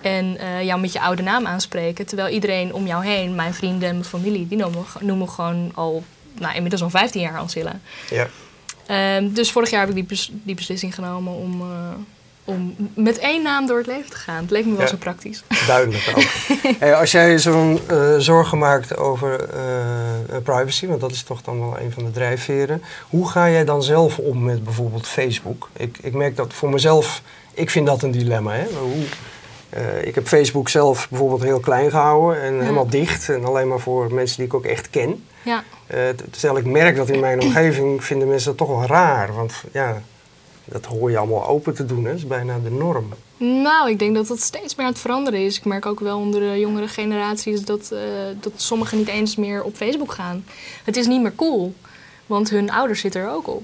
En 0.00 0.38
eh, 0.38 0.62
jou 0.62 0.80
met 0.80 0.92
je 0.92 1.00
oude 1.00 1.22
naam 1.22 1.46
aanspreken. 1.46 2.06
Terwijl 2.06 2.34
iedereen 2.34 2.74
om 2.74 2.86
jou 2.86 3.04
heen, 3.04 3.34
mijn 3.34 3.54
vrienden 3.54 3.88
en 3.88 3.94
mijn 3.94 4.08
familie... 4.08 4.48
die 4.48 4.58
noemen, 4.58 4.84
noemen 5.00 5.28
gewoon 5.28 5.70
al, 5.74 6.04
nou, 6.38 6.54
inmiddels 6.54 6.82
al 6.82 6.90
15 6.90 7.20
jaar 7.20 7.38
Ancilla. 7.38 7.80
ja. 8.10 8.28
Ehm, 8.86 9.32
dus 9.32 9.52
vorig 9.52 9.70
jaar 9.70 9.80
heb 9.80 9.88
ik 9.88 9.94
die, 9.94 10.04
bes- 10.04 10.30
die 10.32 10.54
beslissing 10.54 10.94
genomen 10.94 11.32
om, 11.32 11.60
eh, 11.60 11.66
om 12.44 12.74
met 12.94 13.18
één 13.18 13.42
naam 13.42 13.66
door 13.66 13.76
het 13.78 13.86
leven 13.86 14.10
te 14.10 14.16
gaan. 14.16 14.42
Het 14.42 14.50
leek 14.50 14.64
me 14.64 14.72
wel 14.72 14.80
Ja. 14.80 14.86
zo 14.86 14.96
praktisch. 14.96 15.42
Duidelijk 15.66 16.12
ook. 16.16 16.22
Hey, 16.78 16.94
als 16.94 17.10
jij 17.10 17.38
zo'n 17.38 17.80
eh, 17.86 18.14
zorgen 18.18 18.58
maakt 18.58 18.96
over 18.96 19.48
eh, 19.48 20.36
privacy, 20.42 20.86
want 20.86 21.00
dat 21.00 21.10
is 21.12 21.22
toch 21.22 21.42
dan 21.42 21.58
wel 21.60 21.78
een 21.80 21.92
van 21.92 22.04
de 22.04 22.10
drijfveren. 22.10 22.82
Hoe 23.08 23.28
ga 23.30 23.50
jij 23.50 23.64
dan 23.64 23.82
zelf 23.82 24.18
om 24.18 24.42
met 24.42 24.64
bijvoorbeeld 24.64 25.06
Facebook? 25.06 25.68
Ik, 25.76 25.98
ik 26.02 26.12
merk 26.12 26.36
dat 26.36 26.52
voor 26.52 26.70
mezelf, 26.70 27.22
ik 27.54 27.70
vind 27.70 27.86
dat 27.86 28.02
een 28.02 28.10
dilemma. 28.10 28.52
Hè? 28.52 28.64
Hoe, 28.78 29.04
eh, 29.74 30.06
ik 30.06 30.14
heb 30.14 30.26
Facebook 30.26 30.68
zelf 30.68 31.08
bijvoorbeeld 31.10 31.42
heel 31.42 31.60
klein 31.60 31.90
gehouden 31.90 32.42
en 32.42 32.60
helemaal 32.60 32.88
dicht. 32.88 33.28
En 33.28 33.44
alleen 33.44 33.68
maar 33.68 33.80
voor 33.80 34.14
mensen 34.14 34.36
die 34.36 34.46
ik 34.46 34.54
ook 34.54 34.64
echt 34.64 34.90
ken. 34.90 35.24
Ja, 35.42 35.64
Eh, 35.86 35.98
terwijl 36.30 36.58
ik 36.58 36.64
merk 36.66 36.96
dat 36.96 37.08
in 37.08 37.20
mijn 37.20 37.40
omgeving 37.46 38.04
vinden 38.04 38.28
mensen 38.28 38.48
dat 38.56 38.66
toch 38.68 38.78
wel 38.78 38.86
raar. 38.86 39.34
Want 39.34 39.52
ja, 39.72 40.02
dat 40.64 40.84
hoor 40.84 41.10
je 41.10 41.18
allemaal 41.18 41.46
open 41.46 41.74
te 41.74 41.84
doen. 41.86 42.04
Hè? 42.04 42.10
Dat 42.10 42.18
is 42.18 42.26
bijna 42.26 42.58
de 42.64 42.70
norm. 42.70 43.08
nou, 43.36 43.90
ik 43.90 43.98
denk 43.98 44.14
dat 44.14 44.26
dat 44.26 44.40
steeds 44.40 44.74
meer 44.74 44.86
aan 44.86 44.92
het 44.92 45.00
veranderen 45.00 45.40
is. 45.40 45.56
Ik 45.58 45.64
merk 45.64 45.86
ook 45.86 46.00
wel 46.00 46.18
onder 46.18 46.40
de 46.40 46.58
jongere 46.58 46.88
generaties 46.88 47.64
dat, 47.64 47.90
eh, 47.92 47.98
dat 48.40 48.52
sommigen 48.56 48.98
niet 48.98 49.08
eens 49.08 49.36
meer 49.36 49.62
op 49.62 49.76
Facebook 49.76 50.12
gaan. 50.12 50.44
Het 50.84 50.96
is 50.96 51.06
niet 51.06 51.22
meer 51.22 51.34
cool. 51.34 51.74
Want 52.26 52.50
hun 52.50 52.70
ouders 52.70 53.00
zitten 53.00 53.20
er 53.20 53.30
ook 53.30 53.48
op. 53.48 53.62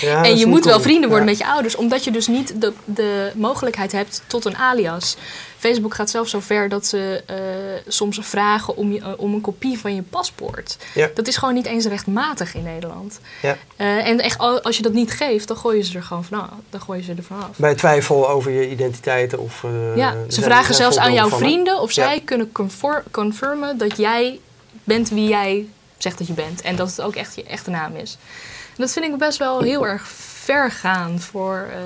Ja. 0.00 0.22
En 0.24 0.36
je 0.36 0.46
moet 0.46 0.64
wel 0.64 0.80
vrienden 0.80 1.08
worden 1.08 1.26
Ja. 1.26 1.32
met 1.32 1.40
je 1.40 1.46
ouders, 1.52 1.76
omdat 1.76 2.04
je 2.04 2.10
dus 2.10 2.26
niet 2.26 2.60
de, 2.60 2.72
de 2.84 3.30
mogelijkheid 3.34 3.92
hebt 3.92 4.22
tot 4.26 4.44
een 4.44 4.56
alias. 4.56 5.16
Facebook 5.58 5.94
gaat 5.94 6.10
zelfs 6.10 6.30
zo 6.30 6.40
ver 6.40 6.68
dat 6.68 6.86
ze 6.86 7.22
eh, 7.26 7.36
soms 7.88 8.18
vragen 8.22 8.76
om, 8.76 8.92
je, 8.92 9.00
eh, 9.00 9.08
om 9.16 9.34
een 9.34 9.40
kopie 9.40 9.78
van 9.78 9.94
je 9.94 10.02
paspoort. 10.02 10.76
Ja. 10.94 11.10
Dat 11.14 11.26
is 11.26 11.36
gewoon 11.36 11.54
niet 11.54 11.66
eens 11.66 11.84
rechtmatig 11.86 12.54
in 12.54 12.62
Nederland. 12.62 13.20
Ja. 13.42 13.56
Eh, 13.76 14.06
en 14.06 14.20
echt, 14.20 14.38
al- 14.38 14.62
als 14.62 14.76
je 14.76 14.82
dat 14.82 14.92
niet 14.92 15.10
geeft, 15.12 15.48
dan 15.48 15.56
gooien 15.56 15.84
ze 15.84 15.96
er 15.96 16.02
gewoon 16.02 16.24
vanaf. 16.24 16.48
Dan 16.70 16.80
gooien 16.80 17.04
ze 17.04 17.12
er 17.16 17.22
vanaf. 17.22 17.50
Bij 17.56 17.74
twijfel 17.74 18.28
over 18.28 18.50
je 18.50 18.70
identiteit 18.70 19.36
of... 19.36 19.64
Ja, 19.96 20.14
ze 20.28 20.42
vragen 20.42 20.74
zelfs 20.74 20.96
aan 20.96 21.12
jouw 21.12 21.28
vrienden 21.28 21.80
of 21.80 21.92
zij 21.92 22.22
kunnen 22.24 22.52
confirmen 23.10 23.78
dat 23.78 23.96
jij 23.96 24.40
bent 24.84 25.08
wie 25.08 25.28
jij 25.28 25.66
zegt 26.04 26.18
dat 26.18 26.26
je 26.26 26.32
bent. 26.32 26.60
En 26.60 26.76
dat 26.76 26.88
het 26.88 27.00
ook 27.00 27.14
echt 27.16 27.34
je 27.34 27.44
echte 27.44 27.70
naam 27.70 27.96
is. 27.96 28.16
En 28.68 28.82
dat 28.82 28.92
vind 28.92 29.04
ik 29.04 29.16
best 29.16 29.38
wel 29.38 29.60
heel 29.60 29.86
erg 29.86 30.08
ver 30.44 30.70
gaan 30.70 31.20
voor, 31.20 31.68
eh, 31.70 31.78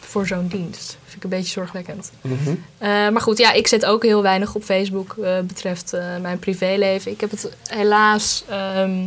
voor 0.00 0.26
zo'n 0.26 0.46
dienst. 0.48 0.86
Dat 0.88 0.98
vind 1.04 1.16
ik 1.16 1.24
een 1.24 1.30
beetje 1.38 1.52
zorgwekkend. 1.52 2.10
Mhm. 2.20 2.54
Eh, 2.78 2.88
maar 2.88 3.20
goed, 3.20 3.38
ja, 3.38 3.52
ik 3.52 3.66
zit 3.66 3.84
ook 3.84 4.02
heel 4.02 4.22
weinig 4.22 4.54
op 4.54 4.62
Facebook 4.62 5.16
eh, 5.22 5.40
betreft 5.40 5.92
mijn 6.20 6.38
privéleven. 6.38 7.12
Ik 7.12 7.20
heb 7.20 7.30
het 7.30 7.50
helaas. 7.66 8.44
ehm, 8.48 9.04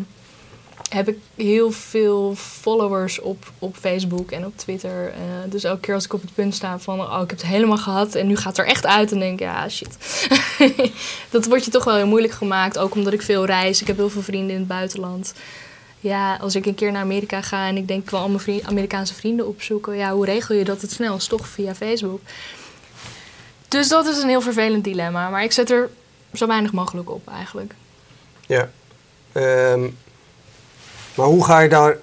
heb 0.90 1.08
ik 1.08 1.18
heel 1.36 1.72
veel 1.72 2.34
followers 2.36 3.20
op, 3.20 3.52
op 3.60 3.76
Facebook 3.76 4.32
en 4.32 4.46
op 4.46 4.58
Twitter. 4.58 5.08
Eh, 5.08 5.20
dus 5.46 5.64
elke 5.64 5.80
keer 5.80 5.94
als 5.94 6.06
ik 6.06 6.14
op 6.14 6.22
het 6.22 6.34
punt 6.34 6.56
sta 6.56 6.80
van... 6.80 7.02
oh, 7.02 7.22
ik 7.24 7.30
heb 7.30 7.40
het 7.40 7.48
helemaal 7.48 7.78
gehad 7.78 8.16
en 8.16 8.28
nu 8.28 8.36
gaat 8.36 8.58
het 8.58 8.58
er 8.58 8.72
echt 8.72 8.86
uit... 8.86 9.10
dan 9.10 9.20
denk 9.20 9.34
ik, 9.34 9.40
ja, 9.40 9.70
shit. 9.70 9.98
dat 11.30 11.46
wordt 11.46 11.66
je 11.66 11.72
toch 11.72 11.84
wel 11.84 11.96
heel 11.96 12.08
moeilijk 12.08 12.34
gemaakt. 12.34 12.78
Ook 12.78 12.96
omdat 12.96 13.14
ik 13.14 13.22
veel 13.22 13.46
reis. 13.46 13.82
Ik 13.82 13.88
heb 13.88 13.98
heel 13.98 14.10
veel 14.10 14.22
vrienden 14.22 14.52
in 14.52 14.60
het 14.60 14.68
buitenland. 14.68 15.34
Ja, 16.00 16.36
als 16.36 16.56
ik 16.56 16.66
een 16.66 16.76
keer 16.76 16.92
naar 16.92 17.02
Amerika 17.02 17.42
ga 17.42 17.68
en 17.68 17.78
ik 17.78 17.88
denk... 17.88 18.04
ik 18.04 18.10
wil 18.10 18.20
al 18.20 18.30
mijn 18.30 18.68
Amerikaanse 18.68 19.14
vrienden 19.14 19.48
opzoeken... 19.48 19.96
ja, 19.96 20.12
hoe 20.12 20.26
regel 20.26 20.56
je 20.56 20.64
dat 20.64 20.82
het 20.82 20.92
snelst? 20.92 21.30
Toch 21.30 21.48
via 21.48 21.76
Facebook. 21.76 22.22
Dus 23.68 23.88
dat 23.88 24.08
is 24.08 24.18
een 24.18 24.30
heel 24.30 24.42
vervelend 24.42 24.84
dilemma. 24.84 25.30
Maar 25.30 25.44
ik 25.44 25.52
zet 25.52 25.70
er 25.70 25.90
zo 26.34 26.48
weinig 26.48 26.72
mogelijk 26.72 27.10
op 27.10 27.28
eigenlijk. 27.28 27.74
Ja. 28.48 28.70
Ehm, 29.32 29.88
maar 31.20 31.28
hoe 31.28 31.46
ga 31.46 31.60
je 31.60 31.70
daar... 31.70 31.98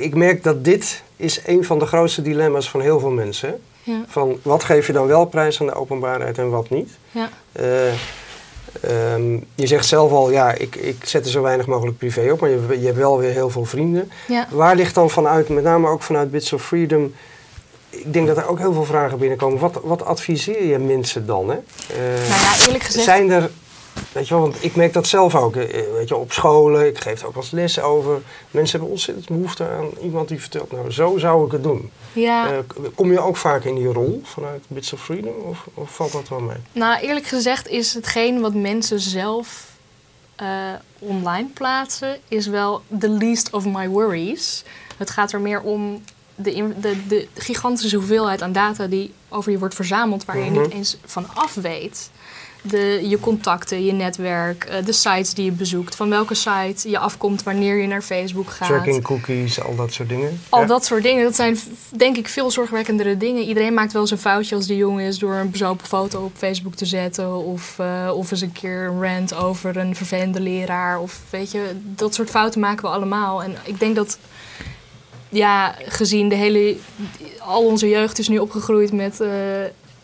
Ik 0.00 0.14
merk 0.14 0.42
dat 0.42 0.64
dit 0.64 1.02
is 1.16 1.40
een 1.46 1.64
van 1.64 1.78
de 1.78 1.86
grootste 1.86 2.22
dilemma's 2.22 2.70
van 2.70 2.80
heel 2.80 3.00
veel 3.00 3.10
mensen. 3.10 3.60
Ja, 3.82 4.04
Van 4.06 4.38
wat 4.42 4.64
geef 4.64 4.86
je 4.86 4.92
dan 4.92 5.06
wel 5.06 5.24
prijs 5.24 5.60
aan 5.60 5.66
de 5.66 5.74
openbaarheid 5.74 6.38
en 6.38 6.50
wat 6.50 6.70
niet? 6.70 6.90
ja. 7.10 7.28
Eh, 7.52 7.92
ehm, 8.80 9.32
je 9.54 9.66
zegt 9.66 9.86
zelf 9.86 10.12
al, 10.12 10.30
ja, 10.30 10.52
ik, 10.52 10.76
ik 10.76 10.96
zet 11.02 11.24
er 11.24 11.30
zo 11.30 11.42
weinig 11.42 11.66
mogelijk 11.66 11.98
privé 11.98 12.32
op, 12.32 12.40
maar 12.40 12.50
je, 12.50 12.80
je 12.80 12.86
hebt 12.86 12.98
wel 12.98 13.18
weer 13.18 13.32
heel 13.32 13.50
veel 13.50 13.64
vrienden. 13.64 14.10
ja. 14.26 14.48
Waar 14.50 14.76
ligt 14.76 14.94
dan 14.94 15.10
vanuit, 15.10 15.48
met 15.48 15.64
name 15.64 15.88
ook 15.88 16.02
vanuit 16.02 16.30
Bits 16.30 16.52
of 16.52 16.62
Freedom, 16.62 17.14
ik 17.90 18.12
denk 18.12 18.26
dat 18.26 18.36
er 18.36 18.48
ook 18.48 18.58
heel 18.58 18.72
veel 18.72 18.84
vragen 18.84 19.18
binnenkomen. 19.18 19.58
Wat, 19.58 19.80
wat 19.82 20.04
adviseer 20.04 20.66
je 20.66 20.78
mensen 20.78 21.26
dan? 21.26 21.48
Hè? 21.48 21.56
Eh, 21.56 22.28
Nou 22.28 22.40
ja, 22.40 22.64
eerlijk 22.66 22.84
gezegd... 22.84 23.04
zijn 23.04 23.30
er, 23.30 23.50
weet 24.16 24.28
je 24.28 24.34
wel, 24.34 24.42
want 24.42 24.64
ik 24.64 24.76
merk 24.76 24.92
dat 24.92 25.06
zelf 25.06 25.34
ook, 25.34 25.56
eh, 25.56 25.82
weet 25.92 26.08
je, 26.08 26.16
op 26.16 26.32
scholen, 26.32 26.86
ik 26.86 26.98
geef 26.98 27.20
er 27.20 27.26
ook 27.26 27.34
wel 27.34 27.42
eens 27.42 27.52
lessen 27.52 27.84
over. 27.84 28.20
Mensen 28.50 28.72
hebben 28.72 28.90
ontzettend 28.96 29.28
behoefte 29.28 29.68
aan 29.68 29.88
iemand 30.02 30.28
die 30.28 30.40
vertelt, 30.40 30.72
nou, 30.72 30.90
zo 30.90 31.18
zou 31.18 31.46
ik 31.46 31.52
het 31.52 31.62
doen. 31.62 31.90
Ja, 32.12 32.50
Eh, 32.50 32.58
kom 32.94 33.12
je 33.12 33.20
ook 33.20 33.36
vaak 33.36 33.64
in 33.64 33.74
die 33.74 33.92
rol 33.92 34.20
vanuit 34.24 34.62
Bits 34.68 34.92
of 34.92 35.00
Freedom 35.04 35.34
of, 35.42 35.66
of 35.74 35.94
valt 35.94 36.12
dat 36.12 36.28
wel 36.28 36.40
mee? 36.40 36.56
nou 36.72 37.00
eerlijk 37.00 37.26
gezegd 37.26 37.68
is 37.68 37.94
hetgeen 37.94 38.40
wat 38.40 38.54
mensen 38.54 39.00
zelf 39.00 39.64
eh, 40.36 40.46
online 40.98 41.48
plaatsen... 41.54 42.18
is 42.28 42.46
wel 42.46 42.82
the 42.98 43.08
least 43.08 43.50
of 43.52 43.64
my 43.64 43.88
worries. 43.88 44.64
Het 44.96 45.10
gaat 45.10 45.32
er 45.32 45.40
meer 45.40 45.60
om 45.60 46.02
de, 46.34 46.72
de, 46.80 47.06
de 47.06 47.28
gigantische 47.34 47.96
hoeveelheid 47.96 48.42
aan 48.42 48.52
data... 48.52 48.86
die 48.86 49.12
over 49.28 49.50
je 49.52 49.58
wordt 49.58 49.74
verzameld, 49.74 50.24
waar 50.24 50.38
je 50.38 50.50
Mhm. 50.50 50.60
niet 50.62 50.70
eens 50.70 50.96
van 51.04 51.26
af 51.34 51.54
weet... 51.54 52.10
De, 52.68 53.00
je 53.08 53.20
contacten, 53.20 53.84
je 53.84 53.92
netwerk, 53.92 54.64
eh, 54.64 54.84
de 54.84 54.92
sites 54.92 55.34
die 55.34 55.44
je 55.44 55.50
bezoekt, 55.52 55.94
van 55.96 56.08
welke 56.10 56.34
site 56.34 56.90
je 56.90 56.98
afkomt 56.98 57.42
wanneer 57.42 57.76
je 57.76 57.86
naar 57.86 58.02
Facebook 58.02 58.50
gaat. 58.50 58.68
Tracking 58.68 59.02
cookies, 59.02 59.60
al 59.62 59.76
dat 59.76 59.92
soort 59.92 60.08
dingen. 60.08 60.40
Al 60.48 60.60
Ja. 60.60 60.66
dat 60.66 60.84
soort 60.84 61.02
dingen, 61.02 61.24
dat 61.24 61.34
zijn 61.36 61.58
denk 61.96 62.16
ik 62.16 62.28
veel 62.28 62.50
zorgwekkendere 62.50 63.16
dingen. 63.16 63.42
Iedereen 63.42 63.74
maakt 63.74 63.92
wel 63.92 64.02
eens 64.02 64.10
een 64.10 64.18
foutje 64.18 64.54
als 64.56 64.66
die 64.66 64.76
jong 64.76 65.00
is 65.00 65.18
door 65.18 65.34
een 65.34 65.50
bezopen 65.50 65.86
foto 65.86 66.24
op 66.24 66.32
Facebook 66.36 66.74
te 66.74 66.86
zetten. 66.86 67.34
Of, 67.34 67.78
eh, 67.78 68.10
of 68.14 68.30
eens 68.30 68.40
een 68.40 68.52
keer 68.52 68.82
een 68.86 69.02
rant 69.02 69.34
over 69.34 69.76
een 69.76 69.96
vervelende 69.96 70.40
leraar. 70.40 71.00
Of 71.00 71.20
weet 71.30 71.50
je, 71.50 71.62
dat 71.82 72.14
soort 72.14 72.30
fouten 72.30 72.60
maken 72.60 72.82
we 72.84 72.90
allemaal. 72.90 73.42
En 73.42 73.56
ik 73.64 73.80
denk 73.80 73.96
dat, 73.96 74.18
ja, 75.28 75.74
gezien 75.86 76.28
de 76.28 76.34
hele. 76.34 76.76
Al 77.38 77.64
onze 77.64 77.88
jeugd 77.88 78.18
is 78.18 78.28
nu 78.28 78.38
opgegroeid 78.38 78.92
met. 78.92 79.20
eh, 79.20 79.28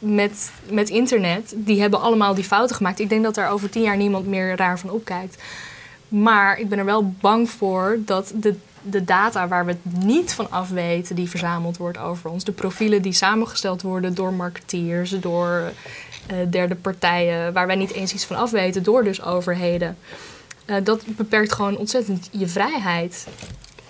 met, 0.02 0.50
met 0.68 0.88
internet, 0.88 1.52
die 1.56 1.80
hebben 1.80 2.00
allemaal 2.00 2.34
die 2.34 2.44
fouten 2.44 2.76
gemaakt. 2.76 3.00
Ik 3.00 3.08
denk 3.08 3.22
dat 3.22 3.34
daar 3.34 3.50
over 3.50 3.70
tien 3.70 3.82
jaar 3.82 3.96
niemand 3.96 4.26
meer 4.26 4.56
raar 4.56 4.78
van 4.78 4.90
opkijkt. 4.90 5.42
Maar 6.08 6.58
ik 6.58 6.68
ben 6.68 6.78
er 6.78 6.84
wel 6.84 7.14
bang 7.20 7.50
voor 7.50 7.98
dat 8.04 8.32
de, 8.34 8.54
de 8.82 9.04
data 9.04 9.48
waar 9.48 9.64
we 9.64 9.70
het 9.70 10.04
niet 10.04 10.34
van 10.34 10.50
af 10.50 10.68
weten, 10.68 11.16
die 11.16 11.28
verzameld 11.28 11.76
wordt 11.76 11.98
over 11.98 12.30
ons, 12.30 12.44
de 12.44 12.52
profielen 12.52 13.02
die 13.02 13.12
samengesteld 13.12 13.82
worden 13.82 14.14
door 14.14 14.32
marketeers, 14.32 15.10
door 15.10 15.72
eh, 16.26 16.36
derde 16.50 16.74
partijen, 16.74 17.52
waar 17.52 17.66
wij 17.66 17.76
niet 17.76 17.92
eens 17.92 18.12
iets 18.14 18.24
van 18.24 18.36
af 18.36 18.50
weten, 18.50 18.82
door 18.82 19.04
dus 19.04 19.22
overheden. 19.22 19.96
eh, 20.64 20.76
dat 20.84 21.02
beperkt 21.06 21.52
gewoon 21.52 21.76
ontzettend 21.76 22.28
je 22.30 22.48
vrijheid. 22.48 23.26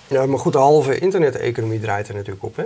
Ja, 0.08 0.26
maar 0.26 0.38
goed, 0.38 0.52
de 0.52 0.58
halve 0.58 0.98
internet-economie 0.98 1.80
draait 1.80 2.08
er 2.08 2.14
natuurlijk 2.14 2.44
op, 2.44 2.56
hè? 2.56 2.64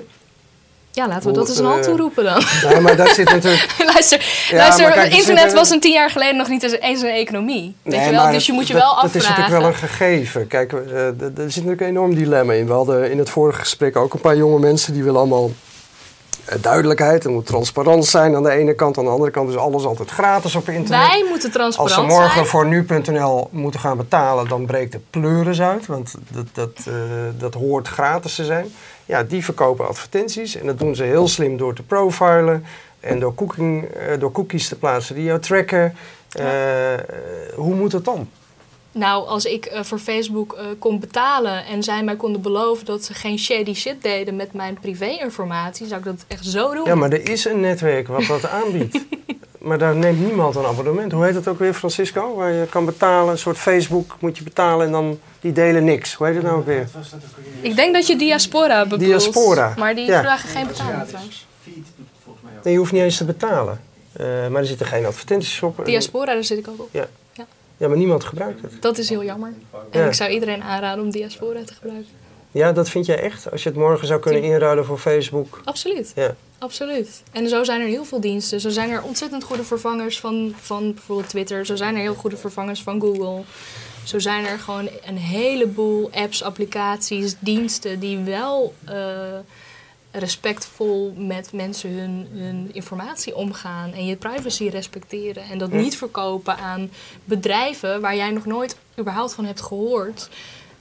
Ja, 0.96 1.08
laten 1.08 1.28
we 1.28 1.34
dat 1.34 1.48
eens 1.48 1.58
een 1.58 1.64
hand 1.64 1.78
eh, 1.84 1.84
toeroepen 1.90 2.24
dan. 2.24 2.42
Nee, 2.70 2.80
maar 2.80 2.96
daar 2.96 3.08
zit 3.14 3.30
natuurlijk... 3.32 3.74
luister, 3.92 4.46
Ja, 4.50 4.56
luister 4.56 4.84
kijk, 4.92 5.12
er 5.12 5.18
internet 5.18 5.52
was 5.52 5.70
een 5.70 5.80
tien 5.80 5.92
jaar 5.92 6.10
geleden 6.10 6.36
nog 6.36 6.48
niet 6.48 6.78
eens 6.80 7.02
een 7.02 7.08
economie. 7.08 7.74
Weet 7.82 8.04
je 8.04 8.10
wel? 8.10 8.30
Dus 8.30 8.46
je 8.46 8.52
moet 8.52 8.66
je 8.66 8.72
dat- 8.72 8.82
wel 8.82 8.94
Dat 8.94 9.04
afvragen. 9.04 9.20
is 9.20 9.28
natuurlijk 9.28 9.58
wel 9.58 9.66
een 9.68 9.74
gegeven. 9.88 10.46
Kijk, 10.46 10.72
eh, 10.72 11.06
er 11.06 11.14
zit 11.36 11.54
natuurlijk 11.54 11.80
een 11.80 11.86
enorm 11.86 12.14
dilemma 12.14 12.52
in. 12.52 12.66
We 12.66 12.72
hadden 12.72 13.10
in 13.10 13.18
het 13.18 13.30
vorige 13.30 13.58
gesprek 13.58 13.96
ook 13.96 14.14
een 14.14 14.20
paar 14.20 14.36
jonge 14.36 14.58
mensen 14.58 14.92
die 14.92 15.02
willen 15.02 15.18
allemaal 15.20 15.50
duidelijkheid. 16.60 17.24
Er 17.24 17.30
moet 17.30 17.46
transparant 17.46 18.06
zijn 18.06 18.34
aan 18.34 18.42
de 18.42 18.50
ene 18.50 18.74
kant. 18.74 18.98
Aan 18.98 19.04
de 19.04 19.10
andere 19.10 19.30
kant 19.30 19.48
is 19.50 19.56
alles 19.56 19.84
altijd 19.84 20.10
gratis 20.10 20.54
op 20.54 20.68
internet. 20.68 21.08
Wij 21.08 21.26
moeten 21.28 21.48
Als 21.48 21.74
transparant 21.74 21.92
ze 22.12 22.16
morgen 22.16 22.34
zijn. 22.34 22.46
voor 22.46 22.66
nu.nl 22.66 23.48
moeten 23.50 23.80
gaan 23.80 23.96
betalen, 23.96 24.48
dan 24.48 24.66
breekt 24.66 24.92
de 24.92 25.00
pleuris 25.10 25.60
uit. 25.60 25.86
Want 25.86 26.14
dat, 26.30 26.46
dat, 26.52 26.70
eh, 26.86 26.94
dat 27.38 27.54
hoort 27.54 27.88
gratis 27.88 28.34
te 28.34 28.44
zijn. 28.44 28.66
Ja, 29.04 29.22
die 29.22 29.44
verkopen 29.44 29.88
advertenties. 29.88 30.56
En 30.56 30.66
dat 30.66 30.78
doen 30.78 30.94
ze 30.94 31.02
heel 31.02 31.28
slim 31.28 31.56
door 31.56 31.74
te 31.74 31.82
profilen. 31.82 32.64
En 33.00 33.18
door, 33.18 33.34
cooking, 33.34 33.84
eh, 33.84 34.18
door 34.18 34.32
cookies 34.32 34.68
te 34.68 34.76
plaatsen 34.76 35.14
die 35.14 35.24
jou 35.24 35.40
tracken. 35.40 35.94
Eh, 36.32 36.92
eh, 36.94 37.00
hoe 37.54 37.74
moet 37.74 37.92
het 37.92 38.04
dan? 38.04 38.28
Nou, 38.96 39.26
als 39.26 39.44
ik 39.44 39.64
eh, 39.66 39.82
voor 39.82 39.98
Facebook 39.98 40.52
eh, 40.52 40.64
kon 40.78 41.00
betalen 41.00 41.64
en 41.64 41.82
zij 41.82 42.02
mij 42.04 42.16
konden 42.16 42.40
beloven 42.40 42.84
dat 42.84 43.04
ze 43.04 43.14
geen 43.14 43.38
shady 43.38 43.74
shit 43.74 44.02
deden 44.02 44.36
met 44.36 44.52
mijn 44.52 44.78
privé-informatie, 44.80 45.86
zou 45.86 45.98
ik 45.98 46.06
dat 46.06 46.24
echt 46.28 46.44
zo 46.46 46.74
doen. 46.74 46.84
Ja, 46.84 46.94
maar 46.94 47.12
er 47.12 47.28
is 47.28 47.44
een 47.44 47.60
netwerk 47.60 48.08
wat 48.08 48.26
dat 48.26 48.48
aanbiedt. 48.62 49.04
maar 49.58 49.78
daar 49.78 49.96
neemt 49.96 50.20
niemand 50.20 50.54
een 50.54 50.64
abonnement. 50.64 51.12
Hoe 51.12 51.24
heet 51.24 51.34
dat 51.34 51.48
ook 51.48 51.58
weer, 51.58 51.74
Francisco? 51.74 52.34
Waar 52.34 52.52
je 52.52 52.66
kan 52.66 52.84
betalen, 52.84 53.32
een 53.32 53.38
soort 53.38 53.58
Facebook 53.58 54.16
moet 54.18 54.38
je 54.38 54.44
betalen 54.44 54.86
en 54.86 54.92
dan 54.92 55.18
die 55.40 55.52
delen 55.52 55.84
niks. 55.84 56.14
Hoe 56.14 56.26
heet 56.26 56.36
het 56.36 56.44
nou 56.44 56.56
ook 56.56 56.66
weer? 56.66 56.88
Ik 57.60 57.76
denk 57.76 57.94
dat 57.94 58.06
je 58.06 58.16
diaspora 58.16 58.82
bedoelt. 58.82 59.00
Diaspora, 59.00 59.74
Maar 59.78 59.94
die 59.94 60.06
ja. 60.06 60.20
vragen 60.20 60.48
geen 60.48 60.66
betaling 60.66 61.06
trouwens. 61.08 61.46
Nee, 62.62 62.72
je 62.72 62.78
hoeft 62.78 62.92
niet 62.92 63.02
eens 63.02 63.16
te 63.16 63.24
betalen. 63.24 63.80
Eh, 64.12 64.26
maar 64.26 64.60
er 64.60 64.66
zitten 64.66 64.86
geen 64.86 65.06
advertenties 65.06 65.62
op. 65.62 65.84
Diaspora, 65.84 66.32
daar 66.34 66.44
zit 66.44 66.58
ik 66.58 66.68
ook 66.68 66.80
op. 66.80 66.88
Ja, 66.92 67.06
maar 67.78 67.96
niemand 67.96 68.24
gebruikt 68.24 68.62
het. 68.62 68.82
Dat 68.82 68.98
is 68.98 69.08
heel 69.08 69.24
jammer. 69.24 69.52
En 69.90 70.00
Ja. 70.00 70.06
ik 70.06 70.14
zou 70.14 70.30
iedereen 70.30 70.62
aanraden 70.62 71.04
om 71.04 71.10
diaspora 71.10 71.64
te 71.64 71.74
gebruiken. 71.74 72.10
Ja, 72.50 72.72
dat 72.72 72.88
vind 72.88 73.06
jij 73.06 73.20
echt? 73.20 73.50
Als 73.50 73.62
je 73.62 73.68
het 73.68 73.78
morgen 73.78 74.06
zou 74.06 74.20
kunnen 74.20 74.42
inruilen 74.42 74.84
voor 74.84 74.98
Facebook? 74.98 75.60
Absoluut. 75.64 76.12
Ja. 76.14 76.34
Absoluut. 76.58 77.22
En 77.32 77.48
zo 77.48 77.64
zijn 77.64 77.80
er 77.80 77.86
heel 77.86 78.04
veel 78.04 78.20
diensten. 78.20 78.60
Zo 78.60 78.68
zijn 78.68 78.90
er 78.90 79.02
ontzettend 79.02 79.44
goede 79.44 79.64
vervangers 79.64 80.20
van, 80.20 80.54
van 80.60 80.92
bijvoorbeeld 80.94 81.28
Twitter. 81.28 81.66
Zo 81.66 81.76
zijn 81.76 81.94
er 81.94 82.00
heel 82.00 82.14
goede 82.14 82.36
vervangers 82.36 82.82
van 82.82 83.00
Google. 83.00 83.42
Zo 84.04 84.18
zijn 84.18 84.46
er 84.46 84.58
gewoon 84.58 84.88
een 85.06 85.16
heleboel 85.16 86.10
apps, 86.12 86.42
applicaties, 86.42 87.34
diensten 87.38 88.00
die 88.00 88.18
wel 88.18 88.74
eh, 88.84 88.94
respectvol 90.18 91.14
met 91.16 91.52
mensen 91.52 91.90
hun, 91.90 92.28
hun 92.32 92.70
informatie 92.72 93.36
omgaan 93.36 93.92
en 93.92 94.06
je 94.06 94.16
privacy 94.16 94.68
respecteren. 94.68 95.42
En 95.42 95.58
dat 95.58 95.72
niet 95.72 95.96
verkopen 95.96 96.56
aan 96.56 96.90
bedrijven 97.24 98.00
waar 98.00 98.16
jij 98.16 98.30
nog 98.30 98.46
nooit 98.46 98.76
überhaupt 98.98 99.34
van 99.34 99.44
hebt 99.44 99.62
gehoord. 99.62 100.28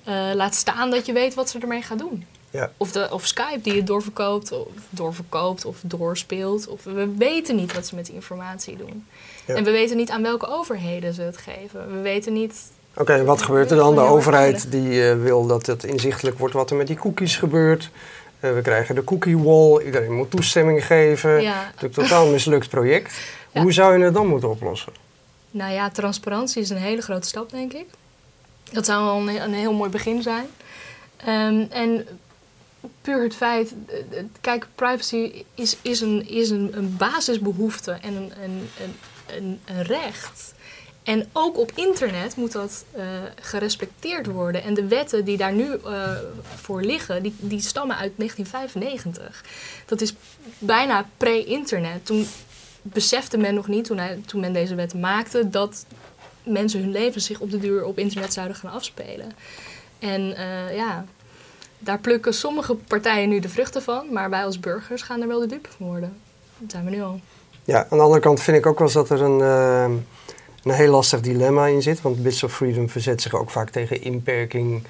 Eh, 0.03 0.29
laat 0.33 0.55
staan 0.55 0.89
dat 0.89 1.05
je 1.05 1.13
weet 1.13 1.33
wat 1.33 1.49
ze 1.49 1.59
ermee 1.59 1.81
gaan 1.81 1.97
doen. 1.97 2.25
Ja. 2.49 2.71
Of, 2.77 2.91
de, 2.91 3.07
of 3.11 3.25
Skype 3.25 3.61
die 3.61 3.75
het 3.75 3.87
doorverkoopt 3.87 4.51
of 4.51 4.67
doorverkoopt 4.89 5.65
of 5.65 5.77
doorspeelt. 5.83 6.67
Of 6.67 6.83
we 6.83 7.13
weten 7.17 7.55
niet 7.55 7.73
wat 7.73 7.87
ze 7.87 7.95
met 7.95 8.05
die 8.05 8.15
informatie 8.15 8.77
doen. 8.77 9.05
Ja. 9.47 9.55
En 9.55 9.63
we 9.63 9.71
weten 9.71 9.97
niet 9.97 10.09
aan 10.09 10.21
welke 10.21 10.47
overheden 10.47 11.13
ze 11.13 11.21
het 11.21 11.37
geven. 11.37 11.95
We 11.95 12.01
weten 12.01 12.33
niet 12.33 12.71
Oké, 12.97 13.23
wat 13.23 13.41
gebeurt 13.41 13.71
er 13.71 13.77
dan? 13.77 13.95
De 13.95 14.01
overheid 14.01 14.71
die 14.71 15.09
eh, 15.09 15.21
wil 15.21 15.47
dat 15.47 15.65
het 15.65 15.83
inzichtelijk 15.83 16.39
wordt 16.39 16.53
wat 16.53 16.69
er 16.69 16.75
met 16.75 16.87
die 16.87 16.95
cookies 16.95 17.37
gebeurt. 17.37 17.89
Eh, 18.45 18.53
we 18.53 18.61
krijgen 18.61 18.95
de 18.95 19.03
cookie 19.03 19.37
wall, 19.37 19.83
iedereen 19.85 20.13
moet 20.13 20.31
toestemming 20.31 20.85
geven. 20.85 21.41
Ja. 21.41 21.71
Het 21.75 21.75
is 21.75 21.81
een 21.81 22.03
totaal 22.03 22.27
mislukt 22.27 22.69
project. 22.69 23.13
Ja. 23.51 23.61
Hoe 23.61 23.71
zou 23.71 23.97
je 23.97 24.03
het 24.03 24.13
dan 24.13 24.27
moeten 24.27 24.49
oplossen? 24.49 24.93
Nou 25.51 25.73
ja, 25.73 25.89
transparantie 25.89 26.61
is 26.61 26.69
een 26.69 26.77
hele 26.77 27.01
grote 27.01 27.27
stap, 27.27 27.49
denk 27.49 27.73
ik. 27.73 27.85
Dat 28.71 28.85
zou 28.85 29.03
wel 29.05 29.29
een, 29.29 29.41
een 29.41 29.53
heel 29.53 29.73
mooi 29.73 29.89
begin 29.89 30.21
zijn. 30.21 30.45
Ehm, 31.17 31.65
en 31.69 32.07
puur 33.01 33.23
het 33.23 33.35
feit, 33.35 33.73
eh, 33.87 34.19
eh, 34.19 34.25
kijk, 34.41 34.67
privacy 34.75 35.43
is, 35.53 35.77
is, 35.81 36.01
een, 36.01 36.29
is 36.29 36.49
een, 36.49 36.77
een 36.77 36.97
basisbehoefte 36.97 37.91
en 37.91 38.15
een, 38.15 38.31
een, 38.43 38.69
een, 39.35 39.59
een 39.65 39.83
recht. 39.83 40.53
En 41.05 41.29
ook 41.31 41.57
op 41.57 41.71
internet 41.75 42.35
moet 42.35 42.51
dat 42.51 42.85
eh, 42.91 43.03
gerespecteerd 43.41 44.25
worden. 44.25 44.63
En 44.63 44.73
de 44.73 44.87
wetten 44.87 45.25
die 45.25 45.37
daar 45.37 45.53
nu 45.53 45.73
eh, 45.85 46.11
voor 46.55 46.81
liggen, 46.81 47.23
die, 47.23 47.35
die 47.39 47.61
stammen 47.61 47.97
uit 47.97 48.11
1995. 48.17 49.43
Dat 49.85 50.01
is 50.01 50.15
bijna 50.57 51.05
pre-internet. 51.17 52.05
Toen 52.05 52.27
besefte 52.81 53.37
men 53.37 53.53
nog 53.53 53.67
niet, 53.67 53.85
toen, 53.85 53.99
toen 54.25 54.39
men 54.39 54.53
deze 54.53 54.75
wetten 54.75 54.99
maakte, 54.99 55.49
dat 55.49 55.85
mensen 56.43 56.79
hun 56.79 56.91
leven 56.91 57.21
zich 57.21 57.39
op 57.39 57.51
de 57.51 57.59
duur 57.59 57.83
op 57.83 57.99
internet 57.99 58.33
zouden 58.33 58.55
gaan 58.55 58.71
afspelen. 58.71 59.31
En 59.99 60.35
eh, 60.37 60.75
ja, 60.75 61.05
daar 61.79 61.99
plukken 61.99 62.33
sommige 62.33 62.75
partijen 62.75 63.29
nu 63.29 63.39
de 63.39 63.49
vruchten 63.49 63.81
van, 63.81 64.05
maar 64.11 64.29
wij 64.29 64.45
als 64.45 64.59
burgers 64.59 65.01
gaan 65.01 65.21
er 65.21 65.27
wel 65.27 65.39
de 65.39 65.47
dupe 65.47 65.69
van 65.77 65.87
worden. 65.87 66.17
Dat 66.57 66.71
zijn 66.71 66.85
we 66.85 66.89
nu 66.89 67.01
al. 67.01 67.19
Ja, 67.63 67.87
aan 67.89 67.97
de 67.97 68.03
andere 68.03 68.21
kant 68.21 68.41
vind 68.41 68.57
ik 68.57 68.65
ook 68.65 68.77
wel 68.77 68.87
eens 68.87 68.95
dat 68.95 69.09
er 69.09 69.21
een, 69.21 70.05
een 70.73 70.79
heel 70.79 70.91
lastig 70.91 71.21
dilemma 71.21 71.65
in 71.65 71.81
zit. 71.81 72.01
Want 72.01 72.23
Bits 72.23 72.43
of 72.43 72.53
Freedom 72.53 72.89
verzet 72.89 73.21
zich 73.21 73.33
ook 73.33 73.49
vaak 73.49 73.69
tegen 73.69 74.01
inperking 74.01 74.83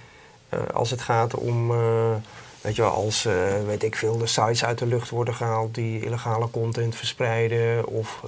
eh, 0.50 0.60
als 0.74 0.90
het 0.90 1.02
gaat 1.02 1.36
om, 1.36 1.72
eh, 1.72 2.16
weet 2.62 2.76
je 2.76 2.82
wel, 2.82 2.92
als, 2.92 3.26
eh, 3.26 3.34
weet 3.66 3.84
ik 3.84 3.96
veel, 3.96 4.18
de 4.18 4.28
sites 4.28 4.66
uit 4.66 4.78
de 4.78 4.86
lucht 4.86 5.10
worden 5.10 5.34
gehaald 5.34 5.76
die 5.76 6.06
illegale 6.06 6.50
content 6.52 6.96
verspreiden. 6.96 7.88
Of, 7.88 8.22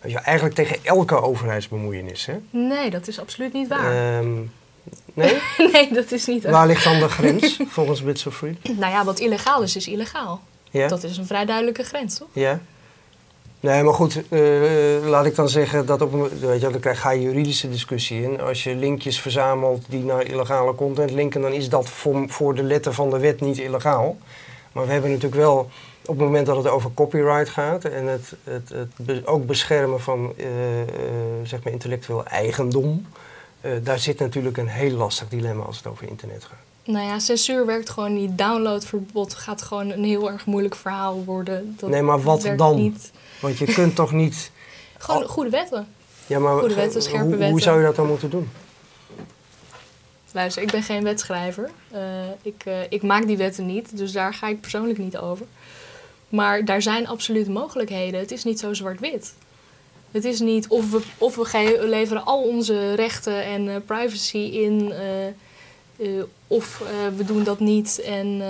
weet 0.00 0.10
je 0.10 0.14
wel, 0.14 0.22
eigenlijk 0.22 0.56
tegen 0.56 0.76
elke 0.82 1.22
overheidsbemoeienis, 1.22 2.26
hè? 2.26 2.38
Nee, 2.50 2.90
dat 2.90 3.08
is 3.08 3.20
absoluut 3.20 3.52
niet 3.52 3.68
waar. 3.68 4.18
Ehm, 4.18 4.32
nee? 5.14 5.38
nee, 5.72 5.92
dat 5.92 6.12
is 6.12 6.26
niet 6.26 6.42
waar. 6.42 6.52
Waar 6.52 6.66
ligt 6.66 6.84
dan 6.84 6.98
de 6.98 7.08
grens 7.08 7.60
volgens 7.76 8.02
Bits 8.02 8.26
of 8.26 8.36
Freedom? 8.36 8.78
Nou 8.78 8.92
ja, 8.92 9.04
wat 9.04 9.18
illegaal 9.18 9.62
is, 9.62 9.76
is 9.76 9.88
illegaal. 9.88 10.40
Ja? 10.70 10.88
Dat 10.88 11.02
is 11.02 11.16
een 11.16 11.26
vrij 11.26 11.44
duidelijke 11.44 11.82
grens, 11.82 12.18
toch? 12.18 12.28
Ja. 12.32 12.60
Nee, 13.62 13.82
maar 13.82 13.94
goed, 13.94 14.22
eh, 14.28 14.40
laat 15.04 15.26
ik 15.26 15.34
dan 15.34 15.48
zeggen 15.48 15.86
dat 15.86 16.02
op 16.02 16.12
een, 16.12 16.28
weet 16.40 16.60
je, 16.60 16.68
dan 16.70 16.80
krijg, 16.80 17.00
ga 17.00 17.10
je 17.10 17.20
juridische 17.20 17.68
discussie 17.70 18.22
in. 18.22 18.40
Als 18.40 18.64
je 18.64 18.74
linkjes 18.74 19.20
verzamelt 19.20 19.84
die 19.88 20.04
naar 20.04 20.24
illegale 20.26 20.74
content 20.74 21.10
linken, 21.10 21.40
dan 21.40 21.52
is 21.52 21.68
dat 21.68 21.88
voor, 21.88 22.24
voor 22.28 22.54
de 22.54 22.62
letter 22.62 22.92
van 22.92 23.10
de 23.10 23.18
wet 23.18 23.40
niet 23.40 23.58
illegaal. 23.58 24.16
Maar 24.72 24.86
we 24.86 24.92
hebben 24.92 25.10
natuurlijk 25.10 25.42
wel, 25.42 25.58
op 26.02 26.16
het 26.16 26.18
moment 26.26 26.46
dat 26.46 26.56
het 26.56 26.68
over 26.68 26.90
copyright 26.94 27.48
gaat 27.48 27.84
en 27.84 28.06
het, 28.06 28.32
het, 28.44 28.68
het 28.68 28.90
be- 28.96 29.22
ook 29.24 29.46
beschermen 29.46 30.00
van 30.00 30.32
eh, 30.36 30.80
eh, 30.80 30.86
zeg 31.42 31.62
maar 31.62 31.72
intellectueel 31.72 32.24
eigendom, 32.24 33.06
daar 33.82 33.98
zit 33.98 34.18
natuurlijk 34.18 34.56
een 34.56 34.68
heel 34.68 34.90
lastig 34.96 35.28
dilemma 35.28 35.62
als 35.64 35.76
het 35.76 35.86
over 35.86 36.08
internet 36.08 36.44
gaat. 36.44 36.58
Nou 36.84 37.06
ja, 37.06 37.18
censuur 37.18 37.66
werkt 37.66 37.90
gewoon 37.90 38.14
niet. 38.14 38.38
Downloadverbod 38.38 39.34
gaat 39.34 39.62
gewoon 39.62 39.90
een 39.90 40.04
heel 40.04 40.30
erg 40.30 40.46
moeilijk 40.46 40.74
verhaal 40.74 41.24
worden. 41.24 41.74
Dat 41.78 41.90
Nee, 41.90 42.02
maar 42.02 42.22
wat 42.22 42.50
dan? 42.56 42.76
Niet. 42.76 43.12
Want 43.42 43.58
je 43.58 43.64
kunt 43.64 43.94
toch 43.94 44.12
niet. 44.12 44.50
Gewoon 44.98 45.26
goede 45.26 45.50
wetten. 45.50 45.86
Ja, 46.26 46.38
maar 46.38 46.58
Goede 46.58 46.74
wetten, 46.74 47.02
scherpe 47.02 47.24
hoe, 47.24 47.32
hoe 47.32 47.42
wetten. 47.42 47.62
zou 47.62 47.78
je 47.78 47.84
dat 47.84 47.96
dan 47.96 48.06
moeten 48.06 48.30
doen? 48.30 48.50
Luister, 50.32 50.62
ik 50.62 50.70
ben 50.70 50.82
geen 50.82 51.02
wetschrijver. 51.02 51.70
Eh, 51.90 52.00
ik, 52.42 52.62
eh, 52.64 52.74
ik 52.88 53.02
maak 53.02 53.26
die 53.26 53.36
wetten 53.36 53.66
niet, 53.66 53.96
dus 53.96 54.12
daar 54.12 54.34
ga 54.34 54.48
ik 54.48 54.60
persoonlijk 54.60 54.98
niet 54.98 55.16
over. 55.16 55.46
Maar 56.28 56.64
daar 56.64 56.82
zijn 56.82 57.08
absoluut 57.08 57.48
mogelijkheden. 57.48 58.20
Het 58.20 58.30
is 58.30 58.44
niet 58.44 58.60
zo 58.60 58.74
zwart-wit. 58.74 59.34
Het 60.10 60.24
is 60.24 60.40
niet 60.40 60.68
of 60.68 60.90
we, 60.90 61.00
of 61.18 61.34
we 61.36 61.78
leveren 61.82 62.24
al 62.24 62.42
onze 62.42 62.94
rechten 62.94 63.44
en 63.44 63.68
eh, 63.68 63.76
privacy 63.86 64.36
in, 64.38 64.92
of 66.46 66.82
we 67.16 67.24
doen 67.24 67.44
dat 67.44 67.60
niet. 67.60 68.00
En, 68.00 68.42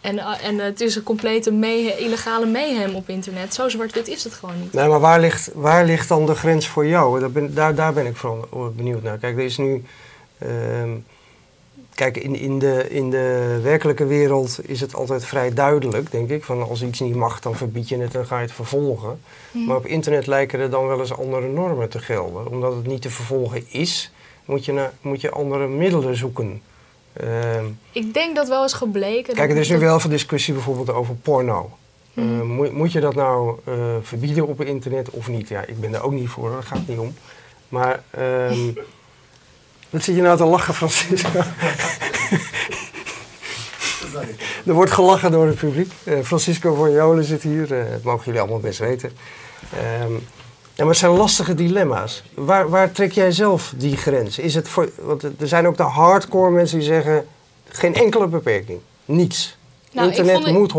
en, 0.00 0.18
eh, 0.18 0.44
en 0.44 0.58
het 0.58 0.80
is 0.80 0.96
een 0.96 1.02
complete 1.02 1.50
illegale 1.98 2.46
mayhem 2.46 2.94
op 2.94 3.08
internet. 3.08 3.54
Zo 3.54 3.68
zwart-wit 3.68 4.08
is 4.08 4.24
het 4.24 4.34
gewoon 4.34 4.60
niet. 4.60 4.72
Nee, 4.72 4.88
maar 4.88 5.00
waar 5.00 5.20
ligt, 5.20 5.50
waar 5.54 5.84
ligt 5.84 6.08
dan 6.08 6.26
de 6.26 6.34
grens 6.34 6.68
voor 6.68 6.86
jou? 6.86 7.20
Daar 7.20 7.30
ben, 7.30 7.54
daar, 7.54 7.74
daar 7.74 7.92
ben 7.92 8.06
ik 8.06 8.16
vooral 8.16 8.72
benieuwd 8.76 9.02
naar. 9.02 9.18
Kijk, 9.18 9.36
er 9.36 9.44
is 9.44 9.56
nu. 9.58 9.84
ehm, 10.38 10.90
kijk, 11.94 12.16
in, 12.16 12.36
in, 12.36 12.58
de, 12.58 12.86
in 12.88 13.10
de 13.10 13.58
werkelijke 13.62 14.06
wereld 14.06 14.58
is 14.62 14.80
het 14.80 14.94
altijd 14.94 15.24
vrij 15.24 15.54
duidelijk, 15.54 16.10
denk 16.10 16.30
ik. 16.30 16.44
Van 16.44 16.68
als 16.68 16.82
iets 16.82 17.00
niet 17.00 17.14
mag, 17.14 17.40
dan 17.40 17.56
verbied 17.56 17.88
je 17.88 17.98
het 17.98 18.14
en 18.14 18.26
ga 18.26 18.36
je 18.36 18.42
het 18.42 18.52
vervolgen. 18.52 19.20
Mhm. 19.50 19.64
Maar 19.64 19.76
op 19.76 19.86
internet 19.86 20.26
lijken 20.26 20.60
er 20.60 20.70
dan 20.70 20.86
wel 20.86 21.00
eens 21.00 21.16
andere 21.16 21.48
normen 21.48 21.88
te 21.88 21.98
gelden. 21.98 22.46
Omdat 22.46 22.74
het 22.74 22.86
niet 22.86 23.02
te 23.02 23.10
vervolgen 23.10 23.64
is, 23.70 24.12
moet 24.44 24.64
je, 24.64 24.72
naar, 24.72 24.92
moet 25.00 25.20
je 25.20 25.30
andere 25.30 25.68
middelen 25.68 26.16
zoeken. 26.16 26.62
Ehm, 27.12 27.64
Ik 27.92 28.14
denk 28.14 28.36
dat 28.36 28.48
wel 28.48 28.64
is 28.64 28.72
gebleken. 28.72 29.34
Kijk, 29.34 29.50
er 29.50 29.56
is 29.56 29.68
nu 29.68 29.74
dat- 29.74 29.82
wel 29.84 30.00
veel 30.00 30.10
discussie 30.10 30.54
bijvoorbeeld 30.54 30.90
over 30.90 31.14
porno. 31.14 31.70
Eh, 32.14 32.24
Mhm. 32.24 32.46
moet, 32.46 32.72
moet 32.72 32.92
je 32.92 33.00
dat 33.00 33.14
nou 33.14 33.58
eh, 33.64 33.74
verbieden 34.02 34.46
op 34.46 34.58
het 34.58 34.68
internet 34.68 35.10
of 35.10 35.28
niet? 35.28 35.48
Ja, 35.48 35.64
ik 35.66 35.80
ben 35.80 35.90
daar 35.90 36.02
ook 36.02 36.12
niet 36.12 36.28
voor, 36.28 36.50
daar 36.50 36.62
gaat 36.62 36.78
het 36.78 36.88
niet 36.88 36.98
om. 36.98 37.14
Maar, 37.68 38.02
ehm 38.10 38.58
wat 39.90 40.02
zit 40.02 40.14
je 40.16 40.22
nou 40.22 40.36
te 40.36 40.44
lachen, 40.44 40.74
Francisco? 40.74 41.28
er 44.66 44.72
wordt 44.74 44.90
gelachen 44.90 45.30
door 45.30 45.46
het 45.46 45.56
publiek. 45.56 45.92
Eh, 46.04 46.20
Francisco 46.22 46.74
van 46.74 46.90
Jolen 46.92 47.24
zit 47.24 47.42
hier, 47.42 47.78
eh, 47.80 47.90
dat 47.90 48.02
mogen 48.02 48.24
jullie 48.24 48.40
allemaal 48.40 48.60
best 48.60 48.78
weten. 48.78 49.12
Ehm, 49.76 50.12
ja, 50.12 50.18
maar 50.84 50.94
het 50.94 50.98
zijn 50.98 51.12
lastige 51.16 51.54
dilemma's. 51.54 52.22
Waar, 52.34 52.68
waar 52.70 52.92
trek 52.92 53.12
jij 53.12 53.32
zelf 53.32 53.72
die 53.76 53.96
grens? 53.96 54.38
Is 54.38 54.54
het 54.54 54.68
voor, 54.68 54.90
want 55.02 55.22
er 55.22 55.48
zijn 55.48 55.66
ook 55.66 55.76
de 55.76 55.82
hardcore 55.82 56.50
mensen 56.50 56.78
die 56.78 56.86
zeggen... 56.86 57.26
geen 57.68 57.94
enkele 57.94 58.26
beperking, 58.26 58.80
niets. 59.04 59.58
Nou, 59.92 60.08
Internet 60.08 60.44
het- 60.44 60.52
moet 60.52 60.72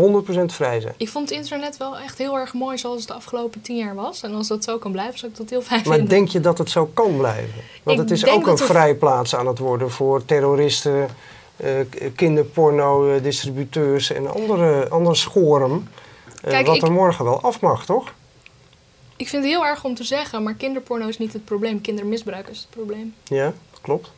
100% 0.50 0.54
vrij 0.54 0.80
zijn. 0.80 0.94
Ik 0.96 1.08
vond 1.08 1.28
het 1.28 1.38
internet 1.38 1.76
wel 1.76 1.98
echt 1.98 2.18
heel 2.18 2.38
erg 2.38 2.52
mooi 2.54 2.78
zoals 2.78 2.98
het 2.98 3.08
de 3.08 3.14
afgelopen 3.14 3.60
tien 3.60 3.76
jaar 3.76 3.94
was. 3.94 4.22
En 4.22 4.34
als 4.34 4.48
dat 4.48 4.64
zo 4.64 4.78
kan 4.78 4.92
blijven, 4.92 5.18
zou 5.18 5.32
ik 5.32 5.38
dat 5.38 5.50
heel 5.50 5.62
fijn 5.62 5.80
Maar 5.84 5.92
vinden. 5.94 6.08
denk 6.14 6.28
je 6.28 6.40
dat 6.40 6.58
het 6.58 6.70
zo 6.70 6.90
kan 6.94 7.16
blijven? 7.16 7.54
Want 7.82 7.98
Ik 7.98 8.02
het 8.08 8.12
is 8.18 8.26
ook 8.26 8.34
een 8.40 8.42
dat 8.44 8.58
het- 8.58 8.68
vrijplaats 8.68 9.34
aan 9.36 9.46
het 9.46 9.58
worden 9.58 9.90
voor 9.90 10.24
terroristen, 10.24 11.08
eh, 11.56 11.70
kinderporno-distributeurs 12.16 14.12
en 14.12 14.34
andere, 14.34 14.88
andere 14.88 15.14
schoren. 15.14 15.88
eh, 16.42 16.50
Kijk, 16.50 16.66
wat 16.66 16.76
ik- 16.76 16.82
er 16.82 16.92
morgen 16.92 17.24
wel 17.24 17.40
af 17.40 17.60
mag, 17.60 17.84
toch? 17.84 18.12
Ik 19.22 19.28
vind 19.28 19.42
het 19.42 19.52
heel 19.52 19.64
erg 19.64 19.84
om 19.84 19.94
te 19.94 20.04
zeggen, 20.04 20.42
maar 20.42 20.54
kinderporno 20.54 21.08
is 21.08 21.18
niet 21.18 21.32
het 21.32 21.44
probleem. 21.44 21.80
Kindermisbruik 21.80 22.48
is 22.48 22.58
het 22.58 22.70
probleem. 22.70 23.14
Ja, 23.24 23.44
dat 23.70 23.80
klopt. 23.80 24.10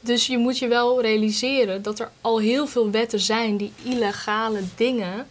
Dus 0.00 0.26
je 0.26 0.38
moet 0.38 0.58
je 0.58 0.68
wel 0.68 1.02
realiseren 1.02 1.82
dat 1.82 1.98
er 1.98 2.10
al 2.20 2.38
heel 2.38 2.66
veel 2.66 2.90
wetten 2.90 3.20
zijn 3.20 3.56
die 3.56 3.72
illegale 3.82 4.60
dingen... 4.76 5.26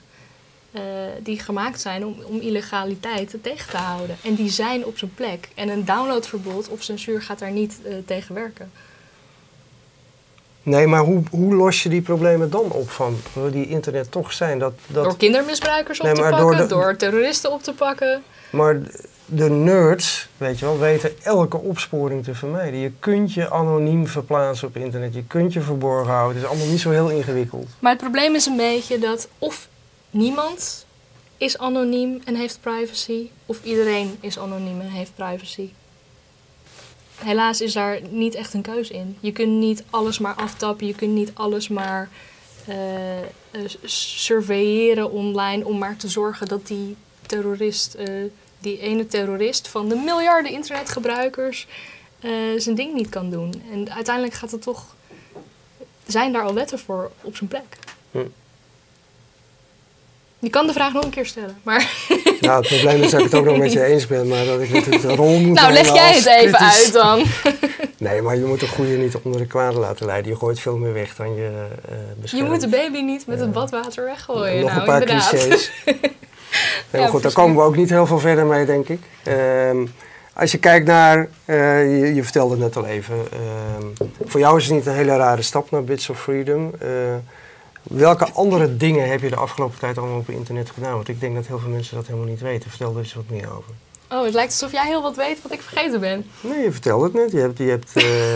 eh, 0.72 0.82
die 1.24 1.40
gemaakt 1.40 1.82
zijn 1.82 2.06
om, 2.06 2.16
om 2.24 2.40
illegaliteit 2.40 3.36
tegen 3.42 3.70
te 3.70 3.78
houden. 3.78 4.18
En 4.24 4.36
die 4.36 4.50
zijn 4.50 4.86
op 4.86 4.98
zijn 4.98 5.14
plek. 5.14 5.50
En 5.56 5.70
een 5.70 5.86
downloadverbod 5.86 6.70
of 6.70 6.84
censuur 6.84 7.22
gaat 7.22 7.40
daar 7.40 7.52
niet 7.52 7.80
eh, 7.84 7.96
tegen 8.06 8.36
werken. 8.36 8.72
Nee, 10.68 10.88
maar 10.88 11.02
hoe, 11.02 11.24
hoe 11.32 11.56
los 11.56 11.84
je 11.84 11.90
die 11.90 12.02
problemen 12.02 12.50
dan 12.50 12.72
op 12.72 12.90
van 12.90 13.18
die 13.52 13.68
internet 13.68 14.12
toch 14.12 14.34
zijn? 14.34 14.60
Dat, 14.60 14.74
dat, 14.88 15.04
Door 15.04 15.18
kindermisbruikers 15.18 16.00
op 16.00 16.06
Nee, 16.06 16.16
te 16.16 16.22
pakken, 16.22 16.58
door 16.58 16.68
door, 16.68 16.96
terroristen 16.96 17.52
op 17.52 17.64
te 17.64 17.74
pakken. 17.74 18.24
Maar 18.50 18.80
de 19.26 19.50
nerds, 19.50 20.28
weet 20.38 20.60
je 20.60 20.66
wel, 20.66 20.80
weten 20.80 21.12
elke 21.24 21.58
opsporing 21.58 22.24
te 22.24 22.36
vermijden. 22.36 22.80
Je 22.80 22.92
kunt 23.00 23.34
je 23.34 23.50
anoniem 23.50 24.08
verplaatsen 24.08 24.68
op 24.68 24.76
internet. 24.76 25.14
Je 25.14 25.24
kunt 25.24 25.54
je 25.54 25.62
verborgen 25.62 26.14
houden. 26.14 26.36
Het 26.36 26.44
is 26.44 26.50
allemaal 26.50 26.72
niet 26.72 26.82
zo 26.82 26.90
heel 26.90 27.10
ingewikkeld. 27.10 27.68
Maar 27.80 27.92
het 27.92 28.02
probleem 28.02 28.36
is 28.36 28.46
een 28.46 28.58
beetje 28.58 29.00
dat 29.00 29.28
of 29.40 29.68
niemand 30.10 30.86
is 31.38 31.58
anoniem 31.58 32.22
en 32.26 32.36
heeft 32.36 32.60
privacy, 32.62 33.30
of 33.46 33.64
iedereen 33.64 34.18
is 34.20 34.40
anoniem 34.40 34.82
en 34.82 34.90
heeft 34.90 35.12
privacy. 35.16 35.70
Helaas 37.18 37.62
is 37.62 37.74
daar 37.74 38.00
niet 38.10 38.36
echt 38.36 38.54
een 38.54 38.62
keus 38.62 38.90
in. 38.90 39.18
Je 39.20 39.32
kunt 39.32 39.52
niet 39.52 39.84
alles 39.90 40.20
maar 40.20 40.36
aftappen, 40.36 40.88
je 40.88 40.96
kunt 40.96 41.14
niet 41.14 41.32
alles 41.34 41.68
maar 41.68 42.10
eh, 42.66 43.66
surveilleren 43.84 45.12
online 45.12 45.66
om 45.66 45.78
maar 45.78 45.98
te 45.98 46.08
zorgen 46.08 46.48
dat 46.48 46.68
die 46.68 46.96
terrorist, 47.26 47.94
eh, 47.94 48.24
die 48.60 48.80
ene 48.80 49.06
terrorist 49.06 49.68
van 49.68 49.90
de 49.90 49.96
miljarden 49.96 50.52
internetgebruikers 50.52 51.68
zijn 52.58 52.76
ding 52.76 52.94
niet 52.94 53.10
kan 53.10 53.30
doen. 53.30 53.64
En 53.72 53.92
uiteindelijk 53.92 54.36
gaat 54.36 54.52
het 54.52 54.62
toch 54.62 54.96
zijn 56.08 56.34
daar 56.34 56.44
al 56.44 56.54
wetten 56.54 56.80
voor 56.80 57.12
op 57.22 57.36
zijn 57.36 57.50
plek. 57.50 57.78
Hm. 58.12 58.26
Je 60.40 60.50
kan 60.50 60.68
de 60.68 60.74
vraag 60.74 60.94
nog 60.94 61.04
een 61.04 61.10
keer 61.10 61.26
stellen, 61.26 61.60
maar 61.64 62.08
Nou, 62.48 62.60
het 62.60 62.68
probleem 62.68 63.02
is 63.02 63.12
dat 63.12 63.20
ik 63.20 63.26
het 63.26 63.36
ook 63.36 63.46
nog 63.46 63.58
met 63.58 63.72
je 63.74 63.84
eens 63.84 64.08
ben, 64.08 64.28
maar 64.28 64.46
dat 64.46 64.62
ik 64.62 64.70
natuurlijk 64.70 65.02
de 65.02 65.16
rol 65.16 65.40
moet 65.40 65.56
Nou, 65.60 65.74
leg 65.74 65.94
jij 65.94 66.14
het 66.16 66.26
even 66.26 66.54
kritisch- 66.54 66.84
uit 66.84 66.94
dan. 66.94 67.24
Nee, 68.00 68.22
maar 68.22 68.36
je 68.36 68.46
moet 68.46 68.60
de 68.60 68.68
goede 68.68 68.98
niet 68.98 69.16
onder 69.22 69.42
de 69.42 69.48
kwade 69.48 69.80
laten 69.80 70.06
leiden. 70.06 70.32
Je 70.32 70.38
gooit 70.38 70.60
veel 70.60 70.78
meer 70.78 70.94
weg 70.94 71.16
dan 71.16 71.36
je 71.36 71.50
eh 71.90 72.32
Je 72.38 72.44
moet 72.44 72.62
de 72.62 72.68
baby 72.68 73.00
niet 73.02 73.28
met 73.28 73.40
het 73.40 73.52
badwater 73.52 74.04
weggooien. 74.06 74.60
Nog 74.62 74.70
nou, 74.70 74.80
een 74.80 74.86
paar 74.86 75.02
inderdaad. 75.02 75.30
clichés. 75.30 75.72
Nee, 75.86 75.96
maar 76.92 77.02
Ja, 77.02 77.08
goed, 77.08 77.24
daar 77.24 77.32
komen 77.34 77.56
we 77.56 77.62
ook 77.62 77.76
niet 77.76 77.90
heel 77.90 78.06
veel 78.06 78.20
verder 78.20 78.46
mee, 78.46 78.66
denk 78.66 78.90
ik. 78.90 79.00
Ehm, 79.24 79.86
als 80.34 80.52
je 80.52 80.58
kijkt 80.58 80.86
naar, 80.88 81.28
eh, 81.46 81.58
je, 82.00 82.14
je 82.16 82.24
vertelde 82.24 82.54
het 82.54 82.64
net 82.64 82.76
al 82.76 82.86
even, 82.86 83.16
ehm, 83.32 84.08
voor 84.26 84.40
jou 84.40 84.58
is 84.58 84.66
het 84.66 84.74
niet 84.74 84.86
een 84.86 84.94
hele 84.94 85.16
rare 85.16 85.42
stap 85.42 85.72
naar 85.72 85.84
Bits 85.84 86.10
of 86.10 86.22
Freedom. 86.22 86.72
Eh, 86.80 86.88
welke 87.90 88.32
andere 88.32 88.78
dingen 88.78 89.10
heb 89.10 89.22
je 89.22 89.30
de 89.30 89.36
afgelopen 89.36 89.80
tijd 89.80 89.98
allemaal 89.98 90.18
op 90.18 90.30
internet 90.30 90.70
gedaan? 90.70 90.94
Want 90.94 91.08
ik 91.08 91.20
denk 91.20 91.36
dat 91.36 91.48
heel 91.48 91.60
veel 91.60 91.70
mensen 91.70 91.96
dat 91.96 92.08
helemaal 92.08 92.28
niet 92.28 92.40
weten. 92.42 92.70
Vertel 92.70 92.92
er 92.92 92.98
eens 93.00 93.14
wat 93.14 93.30
meer 93.30 93.50
over. 93.58 93.72
Oh, 94.12 94.24
het 94.26 94.34
lijkt 94.34 94.52
alsof 94.52 94.72
jij 94.72 94.86
heel 94.88 95.02
wat 95.02 95.16
weet 95.16 95.42
wat 95.42 95.52
ik 95.52 95.62
vergeten 95.62 96.00
ben. 96.00 96.26
Nee, 96.42 96.64
je 96.64 96.72
vertelde 96.72 97.04
het 97.04 97.14
net. 97.14 97.32
Je 97.32 97.40
hebt, 97.40 97.58
je 97.58 97.64
hebt 97.64 97.94
eh, 97.96 98.36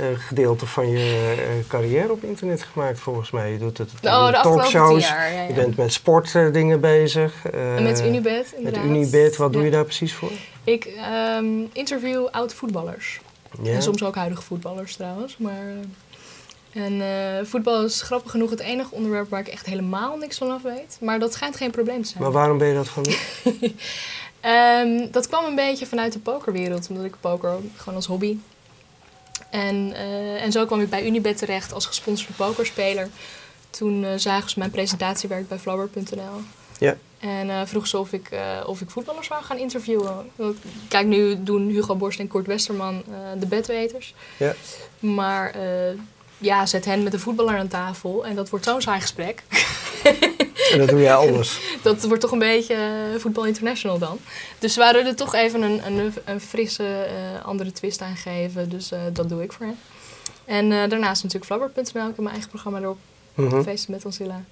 een 0.08 0.16
gedeelte 0.16 0.66
van 0.66 0.88
je 0.90 1.34
eh, 1.38 1.68
carrière 1.68 2.12
op 2.12 2.22
internet 2.24 2.62
gemaakt, 2.62 2.98
volgens 3.00 3.30
mij. 3.30 3.52
Je 3.52 3.58
doet 3.58 3.78
het 3.78 3.90
Oh, 4.02 4.26
de 4.26 4.32
talkshows. 4.42 5.08
jaar. 5.08 5.32
Ja, 5.32 5.40
ja. 5.42 5.48
Je 5.48 5.54
bent 5.54 5.76
met 5.76 5.92
sportdingen 5.92 6.80
bezig. 6.80 7.46
eh, 7.46 7.76
En 7.76 7.82
met 7.82 8.00
Unibet, 8.00 8.34
Met 8.34 8.54
inderdaad. 8.56 8.84
Unibet, 8.84 9.36
wat 9.36 9.52
doe 9.52 9.64
je 9.64 9.70
daar 9.70 9.84
precies 9.84 10.14
voor? 10.14 10.30
Ik 10.64 10.84
ehm, 10.84 11.46
interview 11.72 12.26
oud-voetballers. 12.30 13.20
En 13.64 13.82
soms 13.82 14.02
ook 14.04 14.14
huidige 14.14 14.42
voetballers 14.42 14.96
trouwens. 14.96 15.36
Maar, 15.38 15.62
en 16.72 17.00
eh, 17.00 17.44
voetbal 17.44 17.84
is 17.84 18.02
grappig 18.02 18.30
genoeg 18.30 18.50
het 18.50 18.60
enige 18.60 18.94
onderwerp 18.94 19.30
waar 19.30 19.40
ik 19.40 19.48
echt 19.48 19.66
helemaal 19.66 20.16
niks 20.16 20.38
van 20.38 20.50
af 20.50 20.62
weet. 20.62 20.96
Maar 21.00 21.18
dat 21.18 21.32
schijnt 21.32 21.56
geen 21.56 21.70
probleem 21.70 22.02
te 22.02 22.08
zijn. 22.08 22.22
Maar 22.22 22.32
waarom 22.32 22.58
ben 22.58 22.68
je 22.68 22.74
dat 22.74 22.88
gaan 22.88 23.02
doen? 23.02 23.16
Ehm, 24.40 25.10
dat 25.10 25.28
kwam 25.28 25.44
een 25.44 25.54
beetje 25.54 25.86
vanuit 25.86 26.12
de 26.12 26.18
pokerwereld, 26.18 26.88
omdat 26.90 27.04
ik 27.04 27.14
poker 27.20 27.56
gewoon 27.76 27.94
als 27.94 28.06
hobby. 28.06 28.38
En, 29.50 29.92
eh, 29.94 30.42
en 30.42 30.52
zo 30.52 30.66
kwam 30.66 30.80
ik 30.80 30.90
bij 30.90 31.06
Unibet 31.06 31.36
terecht 31.36 31.72
als 31.72 31.86
gesponsorde 31.86 32.32
pokerspeler. 32.32 33.08
Toen 33.70 34.04
eh, 34.04 34.10
zagen 34.16 34.50
ze 34.50 34.58
mijn 34.58 34.70
presentatiewerk 34.70 35.48
bij 35.48 35.58
Flower.nl. 35.58 36.40
Ja. 36.78 36.96
En 37.18 37.68
vroeg 37.68 37.86
ze 37.86 37.98
of 37.98 38.12
ik, 38.12 38.28
of 38.66 38.80
ik 38.80 38.90
voetballers 38.90 39.26
zou 39.26 39.44
gaan 39.44 39.58
interviewen. 39.58 40.30
Kijk, 40.88 41.06
nu 41.06 41.42
doen 41.42 41.68
Hugo 41.68 41.96
Borst 41.96 42.18
en 42.18 42.28
Kort 42.28 42.46
Westerman 42.46 43.02
de 43.38 43.46
bedweters. 43.46 44.14
Ja. 44.36 44.54
Maar 44.98 45.54
ja, 46.42 46.66
zet 46.66 46.84
hen 46.84 47.02
met 47.02 47.12
een 47.12 47.20
voetballer 47.20 47.58
aan 47.58 47.68
tafel 47.68 48.26
en 48.26 48.34
dat 48.34 48.50
wordt 48.50 48.64
zo'n 48.64 48.80
saai 48.82 49.00
gesprek. 49.00 49.42
En 50.72 50.78
dat 50.78 50.88
doe 50.88 51.00
jij 51.00 51.14
anders. 51.14 51.60
Dat 51.82 52.04
wordt 52.04 52.20
toch 52.20 52.32
een 52.32 52.38
beetje 52.38 52.74
eh, 52.74 53.20
voetbal 53.20 53.44
international 53.46 53.98
dan. 53.98 54.18
Dus 54.58 54.76
we 54.76 54.82
hadden 54.82 55.06
er 55.06 55.16
toch 55.16 55.34
even 55.34 55.62
een, 55.62 55.86
een, 55.86 56.12
een 56.24 56.40
frisse, 56.40 56.84
eh, 56.84 57.44
andere 57.44 57.72
twist 57.72 58.00
aan 58.00 58.16
gegeven. 58.16 58.68
Dus 58.68 58.92
eh, 58.92 59.00
dat 59.12 59.28
doe 59.28 59.42
ik 59.42 59.52
voor 59.52 59.66
hen. 59.66 59.78
En 60.44 60.68
daarnaast 60.88 61.22
natuurlijk 61.22 61.52
Flubber.nl. 61.52 61.82
Ik 61.82 62.06
heb 62.06 62.16
mijn 62.16 62.28
eigen 62.28 62.48
programma 62.48 62.80
erop. 62.80 62.98
Mhm. 63.34 63.62
Feesten 63.62 63.92
met 63.92 64.04
Ancilla. 64.04 64.42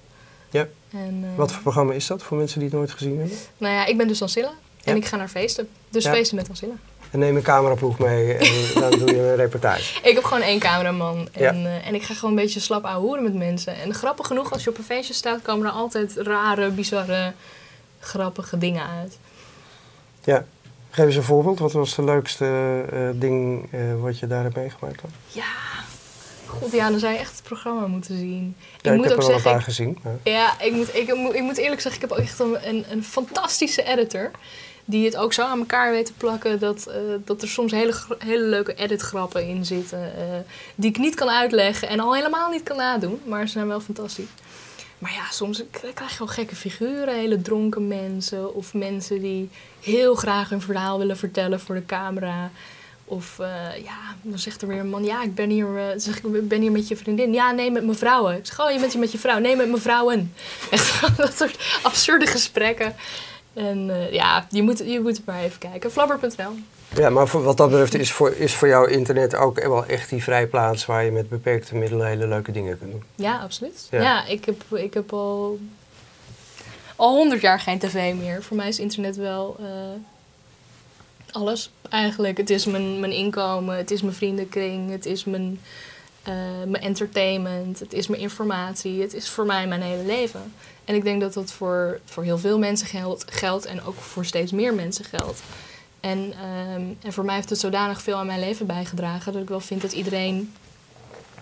Ja. 0.49 0.67
En, 0.91 1.25
Wat 1.35 1.51
voor 1.51 1.61
programma 1.61 1.93
is 1.93 2.07
dat 2.07 2.23
voor 2.23 2.37
mensen 2.37 2.59
die 2.59 2.67
het 2.67 2.77
nooit 2.77 2.91
gezien 2.91 3.17
hebben? 3.19 3.37
Nou 3.57 3.73
ja, 3.73 3.85
ik 3.85 3.97
ben 3.97 4.07
dus 4.07 4.21
Ancilla. 4.21 4.51
En 4.83 4.93
Ja. 4.95 5.01
ik 5.01 5.05
ga 5.05 5.15
naar 5.17 5.27
feesten. 5.27 5.69
Dus 5.89 6.03
Ja. 6.03 6.11
feesten 6.11 6.35
met 6.35 6.49
Ancilla. 6.49 6.73
En 7.11 7.19
neem 7.19 7.35
een 7.35 7.41
cameraploeg 7.41 7.99
mee 7.99 8.33
en 8.33 8.79
dan 8.81 8.89
doe 8.99 9.07
je 9.15 9.21
een 9.21 9.35
reportage. 9.35 9.99
Ik 10.09 10.13
heb 10.15 10.23
gewoon 10.23 10.43
één 10.43 10.59
cameraman. 10.59 11.27
En, 11.31 11.41
Ja. 11.61 11.65
eh, 11.69 11.87
en 11.87 11.95
ik 11.95 12.03
ga 12.03 12.13
gewoon 12.13 12.29
een 12.29 12.43
beetje 12.43 12.59
slap 12.59 12.85
ouwehoeren 12.85 13.23
met 13.23 13.33
mensen. 13.35 13.75
En 13.75 13.93
grappig 13.93 14.27
genoeg, 14.27 14.51
als 14.53 14.63
je 14.63 14.69
op 14.69 14.77
een 14.77 14.83
feestje 14.83 15.13
staat, 15.13 15.41
komen 15.41 15.65
er 15.67 15.71
altijd 15.71 16.13
rare, 16.17 16.69
bizarre, 16.69 17.33
grappige 17.99 18.57
dingen 18.57 18.83
uit. 18.99 19.17
Ja. 20.23 20.45
Geef 20.89 21.05
eens 21.05 21.15
een 21.15 21.23
voorbeeld. 21.23 21.59
Wat 21.59 21.71
was 21.71 21.95
de 21.95 22.03
leukste 22.03 22.45
eh, 22.91 23.09
ding 23.13 23.67
eh, 23.71 23.79
wat 24.01 24.19
je 24.19 24.27
daar 24.27 24.43
hebt 24.43 24.55
meegemaakt? 24.55 25.01
Dan? 25.01 25.11
Ja, 25.27 25.43
god 26.45 26.71
ja, 26.71 26.89
dan 26.89 26.99
zou 26.99 27.13
je 27.13 27.19
echt 27.19 27.31
het 27.31 27.43
programma 27.43 27.87
moeten 27.87 28.17
zien. 28.17 28.55
Ja, 28.81 28.91
ik 28.91 28.91
ik 28.91 28.95
moet 28.95 29.03
heb 29.09 29.13
ook 29.13 29.21
er 29.21 29.25
wel 29.27 29.35
een 29.35 29.41
zeggen, 29.41 29.51
paar 29.51 29.61
gezien. 29.61 29.97
maar- 30.03 30.13
ja, 30.23 30.61
ik 30.61 30.71
moet, 30.71 30.95
ik, 30.95 31.15
moet, 31.15 31.33
ik 31.35 31.41
moet 31.41 31.57
eerlijk 31.57 31.81
zeggen, 31.81 32.01
ik 32.03 32.09
heb 32.09 32.17
ook 32.19 32.23
echt 32.25 32.39
een, 32.39 32.57
een, 32.67 32.85
een 32.89 33.03
fantastische 33.03 33.83
editor. 33.83 34.31
Die 34.85 35.05
het 35.05 35.17
ook 35.17 35.33
zo 35.33 35.41
aan 35.43 35.59
elkaar 35.59 35.91
weet 35.91 36.05
te 36.05 36.13
plakken 36.13 36.59
dat, 36.59 36.87
eh, 36.87 36.95
dat 37.25 37.41
er 37.41 37.47
soms 37.47 37.71
hele, 37.71 37.93
hele 38.17 38.43
leuke 38.43 38.73
editgrappen 38.73 39.47
in 39.47 39.65
zitten. 39.65 40.15
eh, 40.15 40.23
die 40.75 40.89
ik 40.89 40.97
niet 40.97 41.15
kan 41.15 41.29
uitleggen 41.29 41.87
en 41.87 41.99
al 41.99 42.15
helemaal 42.15 42.49
niet 42.49 42.63
kan 42.63 42.77
nadoen. 42.77 43.21
Maar 43.25 43.45
ze 43.47 43.51
zijn 43.51 43.67
wel 43.67 43.79
fantastisch. 43.79 44.25
Maar 44.97 45.13
ja, 45.13 45.31
soms 45.31 45.63
krijg 45.71 46.09
je 46.09 46.15
gewoon 46.15 46.29
gekke 46.29 46.55
figuren. 46.55 47.15
Hele 47.15 47.41
dronken 47.41 47.87
mensen. 47.87 48.55
Of 48.55 48.73
mensen 48.73 49.21
die 49.21 49.49
heel 49.79 50.15
graag 50.15 50.51
een 50.51 50.61
verhaal 50.61 50.97
willen 50.97 51.17
vertellen 51.17 51.59
voor 51.59 51.75
de 51.75 51.85
camera. 51.85 52.51
Of 53.05 53.39
eh, 53.39 53.83
ja, 53.83 54.15
dan 54.21 54.39
zegt 54.39 54.61
er 54.61 54.67
weer 54.67 54.79
een 54.79 54.89
man, 54.89 55.03
ja, 55.03 55.23
ik 55.23 55.35
ben 55.35 55.49
hier, 55.49 55.93
zeg 55.97 56.17
ik 56.17 56.47
ben 56.47 56.61
hier 56.61 56.71
met 56.71 56.87
je 56.87 56.97
vriendin. 56.97 57.33
Ja, 57.33 57.51
nee, 57.51 57.71
met 57.71 57.85
mijn 57.85 57.97
vrouwen. 57.97 58.37
Ik 58.37 58.45
zeg, 58.45 58.59
oh, 58.61 58.71
je 58.71 58.79
bent 58.79 58.91
hier 58.91 59.01
met 59.01 59.11
je 59.11 59.17
vrouw. 59.17 59.39
Nee, 59.39 59.55
met 59.55 59.69
mijn 59.69 59.81
vrouwen. 59.81 60.33
Echt 60.71 61.17
dat 61.17 61.37
soort 61.37 61.79
absurde 61.81 62.25
gesprekken. 62.27 62.95
En 63.53 63.89
eh, 63.89 64.11
ja, 64.11 64.47
je 64.49 64.61
moet, 64.61 64.77
je 64.77 64.99
moet 64.99 65.25
maar 65.25 65.43
even 65.43 65.59
kijken. 65.59 65.91
Flabber.nl. 65.91 66.51
Ja, 66.95 67.09
maar 67.09 67.27
voor, 67.27 67.43
wat 67.43 67.57
dat 67.57 67.69
betreft 67.69 67.93
is 67.93 68.11
voor, 68.11 68.35
is 68.35 68.55
voor 68.55 68.67
jou 68.67 68.91
internet 68.91 69.35
ook 69.35 69.59
wel 69.59 69.85
echt 69.85 70.09
die 70.09 70.23
vrijplaats 70.23 70.85
waar 70.85 71.05
je 71.05 71.11
met 71.11 71.29
beperkte 71.29 71.75
middelen 71.75 72.07
hele 72.07 72.27
leuke 72.27 72.51
dingen 72.51 72.79
kunt 72.79 72.91
doen. 72.91 73.03
Ja, 73.15 73.39
absoluut. 73.39 73.87
Ja. 73.89 74.01
Ja, 74.01 74.25
ik, 74.25 74.45
heb, 74.45 74.63
ik 74.77 74.93
heb 74.93 75.13
al 75.13 75.59
al 77.01 77.15
honderd 77.15 77.41
jaar 77.41 77.59
geen 77.59 77.79
tv 77.79 78.13
meer. 78.15 78.43
Voor 78.43 78.57
mij 78.57 78.67
is 78.67 78.79
internet 78.79 79.15
wel 79.15 79.55
eh, 79.59 79.65
alles 81.31 81.71
eigenlijk. 81.89 82.37
Het 82.37 82.49
is 82.49 82.65
mijn, 82.65 82.99
mijn 82.99 83.11
inkomen, 83.11 83.77
het 83.77 83.91
is 83.91 84.01
mijn 84.01 84.15
vriendenkring, 84.15 84.91
het 84.91 85.05
is 85.05 85.23
mijn, 85.23 85.59
eh, 86.23 86.33
mijn 86.67 86.83
entertainment, 86.83 87.79
het 87.79 87.93
is 87.93 88.07
mijn 88.07 88.21
informatie. 88.21 89.01
Het 89.01 89.13
is 89.13 89.29
voor 89.29 89.45
mij 89.45 89.67
mijn 89.67 89.81
hele 89.81 90.03
leven. 90.03 90.53
En 90.85 90.95
ik 90.95 91.03
denk 91.03 91.21
dat 91.21 91.33
dat 91.33 91.51
voor, 91.51 91.99
voor 92.05 92.23
heel 92.23 92.37
veel 92.37 92.59
mensen 92.59 92.87
geldt, 92.87 93.25
geldt 93.29 93.65
en 93.65 93.83
ook 93.83 93.95
voor 93.95 94.25
steeds 94.25 94.51
meer 94.51 94.73
mensen 94.73 95.05
geldt. 95.05 95.41
En, 95.99 96.33
ehm, 96.41 96.81
en 97.01 97.13
voor 97.13 97.25
mij 97.25 97.35
heeft 97.35 97.49
het 97.49 97.59
zodanig 97.59 98.01
veel 98.01 98.15
aan 98.17 98.25
mijn 98.25 98.39
leven 98.39 98.65
bijgedragen 98.65 99.33
dat 99.33 99.41
ik 99.41 99.49
wel 99.49 99.59
vind 99.59 99.81
dat 99.81 99.91
iedereen 99.91 100.53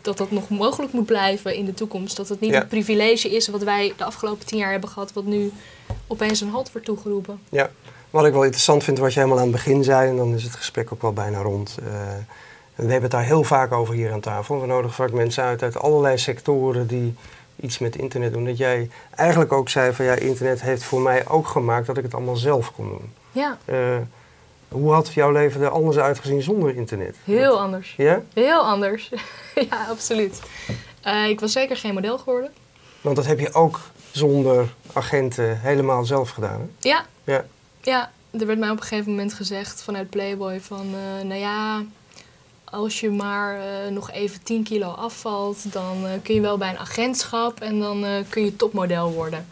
dat 0.01 0.17
dat 0.17 0.31
nog 0.31 0.49
mogelijk 0.49 0.93
moet 0.93 1.05
blijven 1.05 1.55
in 1.55 1.65
de 1.65 1.73
toekomst. 1.73 2.17
Dat 2.17 2.29
het 2.29 2.39
niet 2.39 2.51
Ja. 2.51 2.61
een 2.61 2.67
privilege 2.67 3.29
is 3.29 3.47
wat 3.47 3.63
wij 3.63 3.93
de 3.97 4.03
afgelopen 4.03 4.45
tien 4.45 4.57
jaar 4.59 4.71
hebben 4.71 4.89
gehad, 4.89 5.13
wat 5.13 5.25
nu 5.25 5.51
opeens 6.07 6.41
een 6.41 6.49
halt 6.49 6.71
wordt 6.71 6.87
toegeroepen. 6.87 7.39
Ja, 7.49 7.69
wat 8.09 8.25
ik 8.25 8.33
wel 8.33 8.43
interessant 8.43 8.83
vind, 8.83 8.97
wat 8.97 9.13
je 9.13 9.19
helemaal 9.19 9.39
aan 9.41 9.47
het 9.47 9.55
begin 9.55 9.83
zei, 9.83 10.09
en 10.09 10.15
dan 10.17 10.33
is 10.35 10.43
het 10.43 10.55
gesprek 10.55 10.93
ook 10.93 11.01
wel 11.01 11.13
bijna 11.13 11.41
rond. 11.41 11.77
eh, 11.83 11.91
we 12.75 12.83
hebben 12.85 13.01
het 13.01 13.11
daar 13.11 13.23
heel 13.23 13.43
vaak 13.43 13.71
over 13.71 13.93
hier 13.93 14.11
aan 14.11 14.19
tafel. 14.19 14.61
We 14.61 14.67
nodigen 14.67 14.95
vaak 14.95 15.11
mensen 15.11 15.43
uit 15.43 15.63
uit 15.63 15.77
allerlei 15.79 16.17
sectoren 16.17 16.87
die 16.87 17.15
iets 17.61 17.79
met 17.79 17.95
internet 17.95 18.33
doen. 18.33 18.45
Dat 18.45 18.57
jij 18.57 18.89
eigenlijk 19.15 19.51
ook 19.53 19.69
zei 19.69 19.93
van 19.93 20.05
ja, 20.05 20.13
internet 20.15 20.61
heeft 20.61 20.83
voor 20.83 21.01
mij 21.01 21.27
ook 21.27 21.47
gemaakt 21.47 21.85
dat 21.87 21.97
ik 21.97 22.03
het 22.03 22.13
allemaal 22.13 22.35
zelf 22.35 22.71
kon 22.71 22.87
doen. 22.87 23.13
Ja, 23.31 23.57
Eh, 23.65 23.97
hoe 24.67 24.91
had 24.93 25.13
jouw 25.13 25.31
leven 25.31 25.61
er 25.61 25.69
anders 25.69 25.97
uitgezien 25.97 26.41
zonder 26.41 26.75
internet? 26.75 27.15
heel 27.23 27.59
anders. 27.59 27.93
Ja? 27.97 28.21
Heel 28.33 28.59
anders. 28.61 29.09
ja, 29.69 29.85
absoluut. 29.89 30.41
Eh, 31.01 31.27
ik 31.29 31.39
was 31.39 31.51
zeker 31.51 31.77
geen 31.77 31.93
model 31.93 32.17
geworden. 32.17 32.51
Want 33.01 33.15
dat 33.15 33.25
heb 33.25 33.39
je 33.39 33.53
ook 33.53 33.79
zonder 34.11 34.65
agenten 34.93 35.59
helemaal 35.59 36.05
zelf 36.05 36.29
gedaan. 36.29 36.59
Hè? 36.59 36.89
Ja, 36.89 37.05
Ja. 37.23 37.45
ja, 37.81 38.11
er 38.39 38.45
werd 38.45 38.59
mij 38.59 38.69
op 38.69 38.77
een 38.77 38.83
gegeven 38.83 39.11
moment 39.11 39.33
gezegd 39.33 39.83
vanuit 39.83 40.09
Playboy 40.09 40.59
van, 40.61 40.85
eh, 40.93 41.25
nou 41.25 41.39
ja, 41.39 41.83
als 42.71 42.99
je 42.99 43.09
maar 43.09 43.59
eh, 43.59 43.91
nog 43.91 44.11
even 44.11 44.43
10 44.43 44.63
kilo 44.63 44.87
afvalt, 44.87 45.73
dan 45.73 46.05
eh, 46.05 46.11
kun 46.23 46.35
je 46.35 46.41
wel 46.41 46.57
bij 46.57 46.69
een 46.69 46.77
agentschap 46.77 47.59
en 47.59 47.79
dan 47.79 48.05
eh, 48.05 48.11
kun 48.29 48.43
je 48.43 48.55
topmodel 48.55 49.11
worden. 49.11 49.47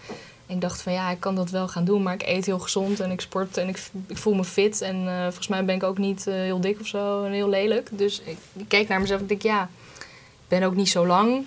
En 0.46 0.56
ik 0.56 0.62
dacht 0.62 0.82
van 0.82 0.94
ja, 0.94 1.10
ik 1.10 1.20
kan 1.20 1.36
dat 1.36 1.50
wel 1.50 1.68
gaan 1.68 1.86
doen, 1.86 2.04
maar 2.04 2.14
ik 2.14 2.28
eet 2.28 2.46
heel 2.46 2.60
gezond 2.60 3.00
en 3.00 3.12
ik 3.12 3.22
sport 3.22 3.58
en 3.58 3.68
ik, 3.68 3.80
ik 4.08 4.18
voel 4.18 4.34
me 4.34 4.44
fit. 4.44 4.82
En 4.82 5.06
volgens 5.24 5.48
mij 5.48 5.66
ben 5.66 5.76
ik 5.76 5.84
ook 5.84 5.98
niet 5.98 6.26
heel 6.26 6.62
dik 6.62 6.80
of 6.80 6.88
zo 6.88 7.24
en 7.24 7.32
heel 7.32 7.50
lelijk. 7.50 7.90
Dus 7.92 8.22
ik, 8.26 8.38
ik 8.54 8.68
keek 8.68 8.88
naar 8.88 9.02
mezelf 9.02 9.20
en 9.20 9.30
ik 9.30 9.42
dacht 9.42 9.44
ja, 9.44 9.70
ik 10.04 10.48
ben 10.48 10.64
ook 10.64 10.76
niet 10.76 10.90
zo 10.90 11.06
lang. 11.06 11.46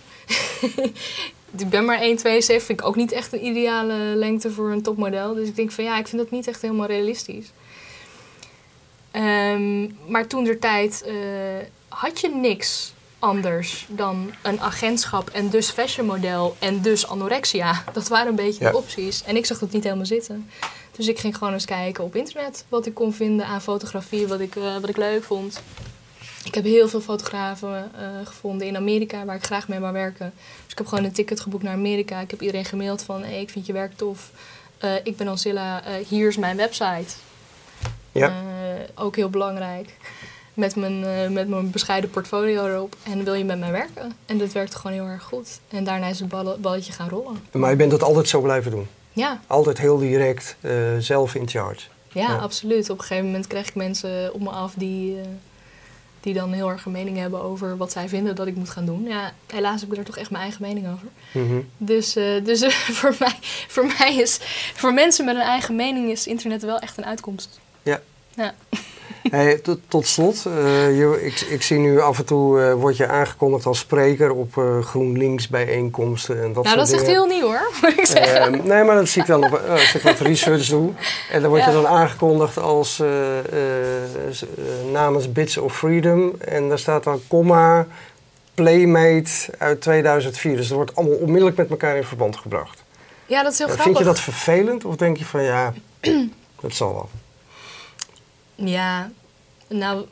ik 1.58 1.68
ben 1.68 1.84
maar 1.84 1.98
1,72, 1.98 2.02
vind 2.22 2.70
ik 2.70 2.84
ook 2.84 2.96
niet 2.96 3.12
echt 3.12 3.32
een 3.32 3.44
ideale 3.44 3.94
lengte 3.94 4.50
voor 4.50 4.70
een 4.70 4.82
topmodel. 4.82 5.34
Dus 5.34 5.48
ik 5.48 5.56
denk 5.56 5.70
van 5.70 5.84
ja, 5.84 5.98
ik 5.98 6.08
vind 6.08 6.22
dat 6.22 6.30
niet 6.30 6.46
echt 6.46 6.62
helemaal 6.62 6.86
realistisch. 6.86 7.52
Ehm, 9.10 9.88
maar 10.06 10.26
toen 10.26 10.44
der 10.44 10.58
tijd 10.58 11.02
eh, 11.02 11.14
had 11.88 12.20
je 12.20 12.28
niks 12.28 12.92
anders 13.18 13.86
dan 13.88 14.32
een 14.42 14.60
agentschap 14.60 15.28
en 15.30 15.48
dus 15.48 15.70
fashionmodel 15.70 16.56
en 16.58 16.80
dus 16.82 17.06
anorexia. 17.06 17.84
Dat 17.92 18.08
waren 18.08 18.28
een 18.28 18.34
beetje 18.34 18.64
Ja. 18.64 18.70
de 18.70 18.76
opties. 18.76 19.22
En 19.24 19.36
ik 19.36 19.46
zag 19.46 19.58
dat 19.58 19.72
niet 19.72 19.84
helemaal 19.84 20.06
zitten. 20.06 20.50
Dus 20.96 21.08
ik 21.08 21.18
ging 21.18 21.36
gewoon 21.36 21.52
eens 21.52 21.64
kijken 21.64 22.04
op 22.04 22.16
internet 22.16 22.64
wat 22.68 22.86
ik 22.86 22.94
kon 22.94 23.12
vinden 23.12 23.46
aan 23.46 23.60
fotografie, 23.62 24.26
wat 24.26 24.40
ik, 24.40 24.56
eh, 24.56 24.72
wat 24.80 24.88
ik 24.88 24.96
leuk 24.96 25.22
vond. 25.24 25.62
Ik 26.44 26.54
heb 26.54 26.64
heel 26.64 26.88
veel 26.88 27.00
fotografen 27.00 27.90
eh, 27.98 28.06
gevonden 28.24 28.66
in 28.66 28.76
Amerika 28.76 29.24
waar 29.24 29.36
ik 29.36 29.44
graag 29.44 29.68
mee 29.68 29.78
wou 29.78 29.92
werken. 29.92 30.32
Dus 30.62 30.72
ik 30.72 30.78
heb 30.78 30.86
gewoon 30.86 31.04
een 31.04 31.12
ticket 31.12 31.40
geboekt 31.40 31.62
naar 31.62 31.72
Amerika. 31.74 32.20
Ik 32.20 32.30
heb 32.30 32.40
iedereen 32.40 32.64
gemaild 32.64 33.02
van 33.02 33.22
hey, 33.22 33.40
ik 33.40 33.50
vind 33.50 33.66
je 33.66 33.72
werk 33.72 33.96
tof. 33.96 34.30
ik 35.04 35.16
ben 35.16 35.28
Ancilla, 35.28 35.82
hier 36.08 36.28
is 36.28 36.36
mijn 36.36 36.56
website. 36.56 37.12
Ja. 38.12 38.32
Eh, 38.80 39.04
ook 39.04 39.16
heel 39.16 39.30
belangrijk. 39.30 39.88
Met 40.54 40.76
mijn, 40.76 41.04
eh, 41.04 41.28
met 41.28 41.48
mijn 41.48 41.70
bescheiden 41.70 42.10
portfolio 42.10 42.66
erop. 42.66 42.96
En 43.02 43.24
wil 43.24 43.34
je 43.34 43.44
met 43.44 43.58
mij 43.58 43.70
werken? 43.72 44.12
En 44.26 44.38
dat 44.38 44.52
werkt 44.52 44.74
gewoon 44.74 44.92
heel 44.96 45.06
erg 45.06 45.22
goed. 45.22 45.60
En 45.68 45.84
daarna 45.84 46.06
is 46.06 46.20
het 46.20 46.60
balletje 46.60 46.92
gaan 46.92 47.08
rollen. 47.08 47.38
Maar 47.52 47.70
je 47.70 47.76
bent 47.76 47.90
dat 47.90 48.02
altijd 48.02 48.28
zo 48.28 48.40
blijven 48.40 48.70
doen. 48.70 48.86
Ja, 49.12 49.40
Altijd 49.46 49.78
heel 49.78 49.98
direct, 49.98 50.56
eh, 50.60 50.72
zelf 50.98 51.34
in 51.34 51.48
charge. 51.48 51.80
ja, 52.12 52.20
Ja. 52.28 52.36
absoluut. 52.36 52.90
Op 52.90 52.98
een 52.98 53.04
gegeven 53.04 53.26
moment 53.26 53.46
krijg 53.46 53.68
ik 53.68 53.74
mensen 53.74 54.34
op 54.34 54.40
me 54.40 54.48
af 54.50 54.72
die, 54.76 55.16
die 56.20 56.34
dan 56.34 56.52
heel 56.52 56.70
erg 56.70 56.84
een 56.84 56.92
mening 56.92 57.16
hebben 57.16 57.42
over 57.42 57.76
wat 57.76 57.92
zij 57.92 58.08
vinden 58.08 58.34
dat 58.36 58.46
ik 58.46 58.54
moet 58.56 58.70
gaan 58.70 58.84
doen. 58.84 59.04
Ja, 59.04 59.32
helaas 59.46 59.80
heb 59.80 59.92
ik 59.92 59.98
er 59.98 60.04
toch 60.04 60.16
echt 60.16 60.30
mijn 60.30 60.42
eigen 60.42 60.62
mening 60.62 60.86
over. 60.92 61.06
Mhm. 61.32 61.60
Dus, 61.76 62.12
dus 62.42 62.74
voor, 63.00 63.14
mij, 63.18 63.34
voor 63.68 63.86
mij 63.98 64.14
is, 64.16 64.38
voor 64.74 64.94
mensen 64.94 65.24
met 65.24 65.34
een 65.34 65.40
eigen 65.42 65.76
mening 65.76 66.10
is 66.10 66.26
internet 66.26 66.62
wel 66.62 66.78
echt 66.78 66.98
een 66.98 67.06
uitkomst. 67.06 67.60
Ja. 67.82 68.00
Ja. 68.40 68.54
Hey, 69.30 69.58
tot, 69.58 69.78
tot 69.88 70.06
slot, 70.06 70.46
eh, 70.46 70.52
je, 70.98 71.18
ik, 71.22 71.40
ik 71.40 71.62
zie 71.62 71.78
nu 71.78 72.00
af 72.00 72.18
en 72.18 72.24
toe 72.24 72.60
uh, 72.60 72.72
word 72.72 72.96
je 72.96 73.06
aangekondigd 73.06 73.66
als 73.66 73.78
spreker 73.78 74.30
op 74.30 74.56
uh, 74.56 74.82
GroenLinks 74.82 75.48
bijeenkomsten 75.48 76.42
en 76.42 76.52
dat 76.52 76.64
Nou, 76.64 76.76
dat 76.76 76.88
is 76.88 76.92
echt 76.92 77.06
heel 77.06 77.26
nieuw 77.26 77.46
hoor, 77.46 77.70
moet 77.82 77.98
ik 77.98 78.06
zeggen. 78.06 78.54
Uh, 78.54 78.62
nee, 78.62 78.84
maar 78.84 78.94
dat 78.94 79.08
zie 79.08 79.22
ik 79.22 79.28
dan 79.28 79.44
op, 79.44 79.62
als 79.68 79.94
ik 79.94 80.02
wat 80.02 80.18
research 80.18 80.66
doe. 80.66 80.90
En 81.30 81.40
dan 81.40 81.50
word 81.50 81.64
je 81.64 81.72
dan 81.72 81.86
aangekondigd 81.86 82.58
als 82.58 83.02
namens 84.92 85.32
Bits 85.32 85.56
of 85.56 85.76
Freedom. 85.76 86.34
En 86.38 86.68
daar 86.68 86.78
staat 86.78 87.04
dan 87.04 87.20
comma 87.28 87.86
Playmate 88.54 89.30
uit 89.58 89.80
2004. 89.80 90.56
Dus 90.56 90.68
dat 90.68 90.76
wordt 90.76 90.96
allemaal 90.96 91.16
onmiddellijk 91.16 91.56
met 91.56 91.70
elkaar 91.70 91.96
in 91.96 92.04
verband 92.04 92.36
gebracht. 92.36 92.84
Ja, 93.26 93.42
dat 93.42 93.52
is 93.52 93.58
heel 93.58 93.66
grappig. 93.66 93.86
vind 93.86 93.98
je 93.98 94.04
dat 94.04 94.20
vervelend 94.20 94.84
of 94.84 94.96
denk 94.96 95.16
je 95.16 95.24
van 95.24 95.42
ja, 95.42 95.72
dat 96.60 96.74
zal 96.74 96.92
wel? 96.92 97.08
Ja, 98.64 99.10
nou, 99.68 100.04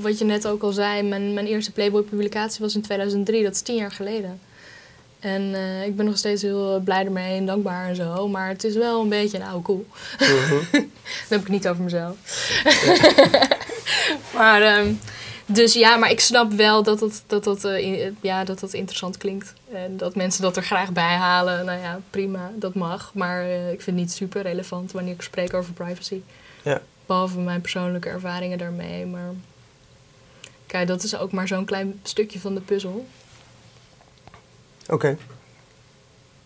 wat 0.00 0.18
je 0.18 0.24
net 0.24 0.46
ook 0.46 0.62
al 0.62 0.72
zei, 0.72 1.02
mijn, 1.02 1.34
mijn 1.34 1.46
eerste 1.46 1.72
Playboy-publicatie 1.72 2.60
was 2.60 2.74
in 2.74 2.82
2003, 2.82 3.42
dat 3.42 3.54
is 3.54 3.60
tien 3.60 3.76
jaar 3.76 3.92
geleden. 3.92 4.40
En 5.20 5.54
eh, 5.54 5.86
ik 5.86 5.96
ben 5.96 6.04
nog 6.04 6.18
steeds 6.18 6.42
heel 6.42 6.80
blij 6.84 7.04
ermee 7.04 7.36
en 7.36 7.46
dankbaar 7.46 7.88
en 7.88 7.96
zo, 7.96 8.28
maar 8.28 8.48
het 8.48 8.64
is 8.64 8.74
wel 8.74 9.00
een 9.00 9.08
beetje 9.08 9.38
een 9.38 9.44
oude 9.44 9.62
koe. 9.62 9.82
Mhm. 10.18 10.54
Dat 11.28 11.28
heb 11.28 11.40
ik 11.40 11.48
niet 11.48 11.68
over 11.68 11.82
mezelf. 11.82 12.16
maar, 14.36 14.62
ehm, 14.62 14.92
dus 15.46 15.74
ja, 15.74 15.96
maar 15.96 16.10
ik 16.10 16.20
snap 16.20 16.52
wel 16.52 16.82
dat 16.82 17.00
het, 17.00 17.22
dat, 17.26 17.44
dat, 17.44 17.64
eh, 17.64 18.10
ja, 18.20 18.44
dat 18.44 18.60
dat 18.60 18.72
interessant 18.72 19.16
klinkt. 19.16 19.52
En 19.72 19.96
dat 19.96 20.14
mensen 20.14 20.42
dat 20.42 20.56
er 20.56 20.62
graag 20.62 20.92
bij 20.92 21.14
halen. 21.14 21.64
Nou 21.64 21.80
ja, 21.80 22.00
prima, 22.10 22.50
dat 22.54 22.74
mag. 22.74 23.10
Maar 23.14 23.40
eh, 23.42 23.72
ik 23.72 23.80
vind 23.80 23.96
het 23.96 24.06
niet 24.06 24.12
super 24.12 24.42
relevant 24.42 24.92
wanneer 24.92 25.14
ik 25.14 25.22
spreek 25.22 25.54
over 25.54 25.72
privacy. 25.72 26.20
Ja. 26.62 26.80
Behalve 27.10 27.38
mijn 27.38 27.60
persoonlijke 27.60 28.08
ervaringen 28.08 28.58
daarmee. 28.58 29.06
Maar 29.06 29.32
kijk, 30.66 30.86
dat 30.88 31.02
is 31.02 31.16
ook 31.16 31.32
maar 31.32 31.48
zo'n 31.48 31.64
klein 31.64 32.00
stukje 32.02 32.40
van 32.40 32.54
de 32.54 32.60
puzzel. 32.60 33.06
Oké. 34.88 35.16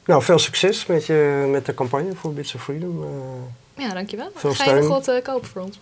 Nou, 0.05 0.23
veel 0.23 0.39
succes 0.39 0.87
met, 0.87 1.07
je, 1.07 1.49
met 1.51 1.67
de 1.67 1.75
campagne 1.75 2.15
voor 2.15 2.33
Bits 2.33 2.55
of 2.55 2.63
Freedom. 2.63 3.03
Eh, 3.03 3.85
Ja, 3.85 3.95
dankjewel. 3.95 4.31
Veel 4.35 4.55
Ga 4.55 4.65
je 4.65 4.81
nog 4.81 4.89
wat 4.89 5.09
eh, 5.09 5.23
kopen 5.23 5.49
voor 5.49 5.63
ons? 5.63 5.79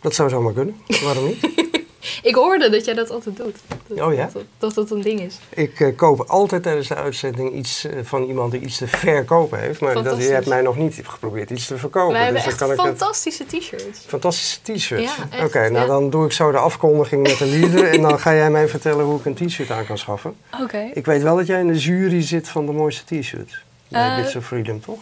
dat 0.00 0.14
zou 0.14 0.28
zomaar 0.28 0.52
kunnen. 0.52 0.76
Waarom 1.02 1.24
niet? 1.24 1.40
Ik 2.22 2.34
hoorde 2.34 2.70
dat 2.70 2.84
jij 2.84 2.94
dat 2.94 3.10
altijd 3.10 3.36
doet. 3.36 3.56
Dat, 3.86 4.00
Oh 4.06 4.14
ja? 4.14 4.30
Dat, 4.32 4.42
dat 4.58 4.74
dat 4.74 4.90
een 4.90 5.00
ding 5.02 5.20
is. 5.20 5.38
Ik 5.48 5.80
eh, 5.80 5.96
koop 5.96 6.20
altijd 6.20 6.62
tijdens 6.62 6.88
de 6.88 6.94
uitzending 6.94 7.54
iets 7.54 7.84
eh, 7.84 7.98
van 8.02 8.24
iemand 8.24 8.52
die 8.52 8.60
iets 8.60 8.76
te 8.78 8.86
verkopen 8.86 9.58
heeft. 9.58 9.80
Maar 9.80 10.02
dat, 10.02 10.16
je 10.22 10.28
hebt 10.28 10.46
mij 10.46 10.62
nog 10.62 10.76
niet 10.76 11.00
geprobeerd 11.04 11.50
iets 11.50 11.66
te 11.66 11.78
verkopen. 11.78 12.12
Wij 12.12 12.22
hebben 12.24 12.42
dus 12.42 12.50
echt 12.50 12.58
dan 12.58 12.68
kan 12.68 12.78
ik 12.78 12.82
het... 12.90 12.98
fantastische 12.98 13.44
t-shirts. 13.46 14.00
Fantastische 14.06 14.58
t-shirts. 14.62 15.16
Ja, 15.30 15.44
Oké, 15.44 15.58
nou 15.58 15.72
ja. 15.74 15.86
dan 15.86 16.10
doe 16.10 16.24
ik 16.24 16.32
zo 16.32 16.50
de 16.50 16.58
afkondiging 16.58 17.22
met 17.22 17.38
de 17.38 17.46
lieder. 17.46 17.88
en 17.90 18.02
dan 18.02 18.20
ga 18.20 18.34
jij 18.34 18.50
mij 18.50 18.68
vertellen 18.68 19.04
hoe 19.04 19.18
ik 19.18 19.24
een 19.24 19.34
t-shirt 19.48 19.70
aan 19.70 19.86
kan 19.86 19.98
schaffen. 19.98 20.36
Oké. 20.62 20.90
Ik 20.94 21.04
weet 21.06 21.22
wel 21.22 21.36
dat 21.36 21.46
jij 21.46 21.60
in 21.60 21.66
de 21.66 21.78
jury 21.78 22.22
zit 22.22 22.48
van 22.48 22.66
de 22.66 22.72
mooiste 22.72 23.04
t-shirts. 23.20 23.62
Bij 23.88 24.08
Eh, 24.08 24.16
Bits 24.22 24.36
of 24.36 24.46
Freedom, 24.46 24.80
toch? 24.80 24.98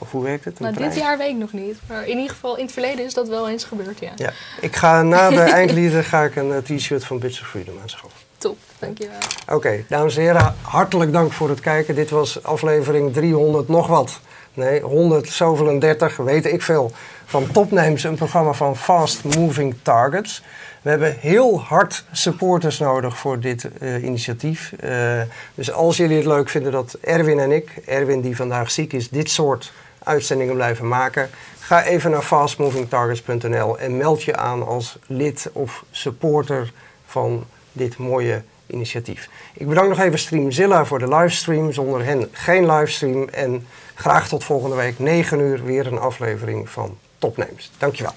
Of 0.00 0.10
hoe 0.10 0.22
werkt 0.22 0.44
het? 0.44 0.60
Nou, 0.60 0.74
dit 0.74 0.96
jaar 0.96 1.18
weet 1.18 1.30
ik 1.30 1.36
nog 1.36 1.52
niet. 1.52 1.78
Maar 1.88 2.02
in 2.02 2.16
ieder 2.16 2.30
geval, 2.30 2.56
in 2.56 2.64
het 2.64 2.72
verleden 2.72 3.04
is 3.04 3.14
dat 3.14 3.28
wel 3.28 3.48
eens 3.48 3.64
gebeurd, 3.64 4.00
ja. 4.00 4.12
Ja. 4.16 4.32
Ik 4.60 4.76
ga 4.76 5.02
na 5.02 5.30
de 5.30 5.40
eindlieder 5.60 6.04
ga 6.04 6.22
ik 6.22 6.36
een 6.36 6.52
eh, 6.52 6.76
t-shirt 6.76 7.04
van 7.04 7.18
Bits 7.18 7.40
of 7.40 7.46
Freedom 7.46 7.74
aanschaffen. 7.82 8.20
Top, 8.38 8.58
dankjewel. 8.78 9.18
Oké, 9.48 9.84
dames 9.88 10.16
en 10.16 10.22
heren, 10.22 10.54
hartelijk 10.62 11.12
dank 11.12 11.32
voor 11.32 11.48
het 11.48 11.60
kijken. 11.60 11.94
Dit 11.94 12.10
was 12.10 12.42
aflevering 12.42 13.12
300 13.12 13.68
nog 13.68 13.86
wat. 13.86 14.20
Nee, 14.54 14.80
100, 14.80 15.28
zoveel 15.28 15.68
en 15.68 15.78
30, 15.78 16.16
weet 16.16 16.46
ik 16.46 16.62
veel. 16.62 16.92
Van 17.24 17.50
Topnames, 17.52 18.04
een 18.04 18.14
programma 18.14 18.52
van 18.52 18.76
Fast 18.76 19.24
Moving 19.24 19.74
Targets. 19.82 20.42
We 20.82 20.90
hebben 20.90 21.16
heel 21.18 21.60
hard 21.60 22.04
supporters 22.12 22.78
nodig 22.78 23.18
voor 23.18 23.40
dit 23.40 23.78
eh, 23.78 24.02
initiatief. 24.02 24.72
Eh, 24.72 25.20
dus 25.54 25.72
als 25.72 25.96
jullie 25.96 26.16
het 26.16 26.26
leuk 26.26 26.48
vinden 26.48 26.72
dat 26.72 26.96
Erwin 27.00 27.38
en 27.38 27.52
ik, 27.52 27.82
Erwin 27.86 28.20
die 28.20 28.36
vandaag 28.36 28.70
ziek 28.70 28.92
is, 28.92 29.08
dit 29.08 29.30
soort 29.30 29.72
uitzendingen 30.02 30.54
blijven 30.54 30.88
maken. 30.88 31.30
Ga 31.58 31.84
even 31.84 32.10
naar 32.10 32.22
fastmovingtargets.nl 32.22 33.78
en 33.78 33.96
meld 33.96 34.22
je 34.22 34.36
aan 34.36 34.66
als 34.66 34.98
lid 35.06 35.50
of 35.52 35.84
supporter 35.90 36.72
van 37.06 37.44
dit 37.72 37.96
mooie 37.96 38.42
initiatief. 38.66 39.28
Ik 39.54 39.68
bedank 39.68 39.88
nog 39.88 39.98
even 39.98 40.18
Streamzilla 40.18 40.84
voor 40.84 40.98
de 40.98 41.08
livestream. 41.08 41.72
Zonder 41.72 42.04
hen 42.04 42.28
geen 42.32 42.70
livestream. 42.70 43.28
En 43.28 43.66
graag 43.94 44.28
tot 44.28 44.44
volgende 44.44 44.76
week 44.76 44.98
9 44.98 45.40
uur 45.40 45.64
weer 45.64 45.86
een 45.86 45.98
aflevering 45.98 46.70
van 46.70 46.98
Topnames. 47.18 47.70
Dankjewel. 47.78 48.14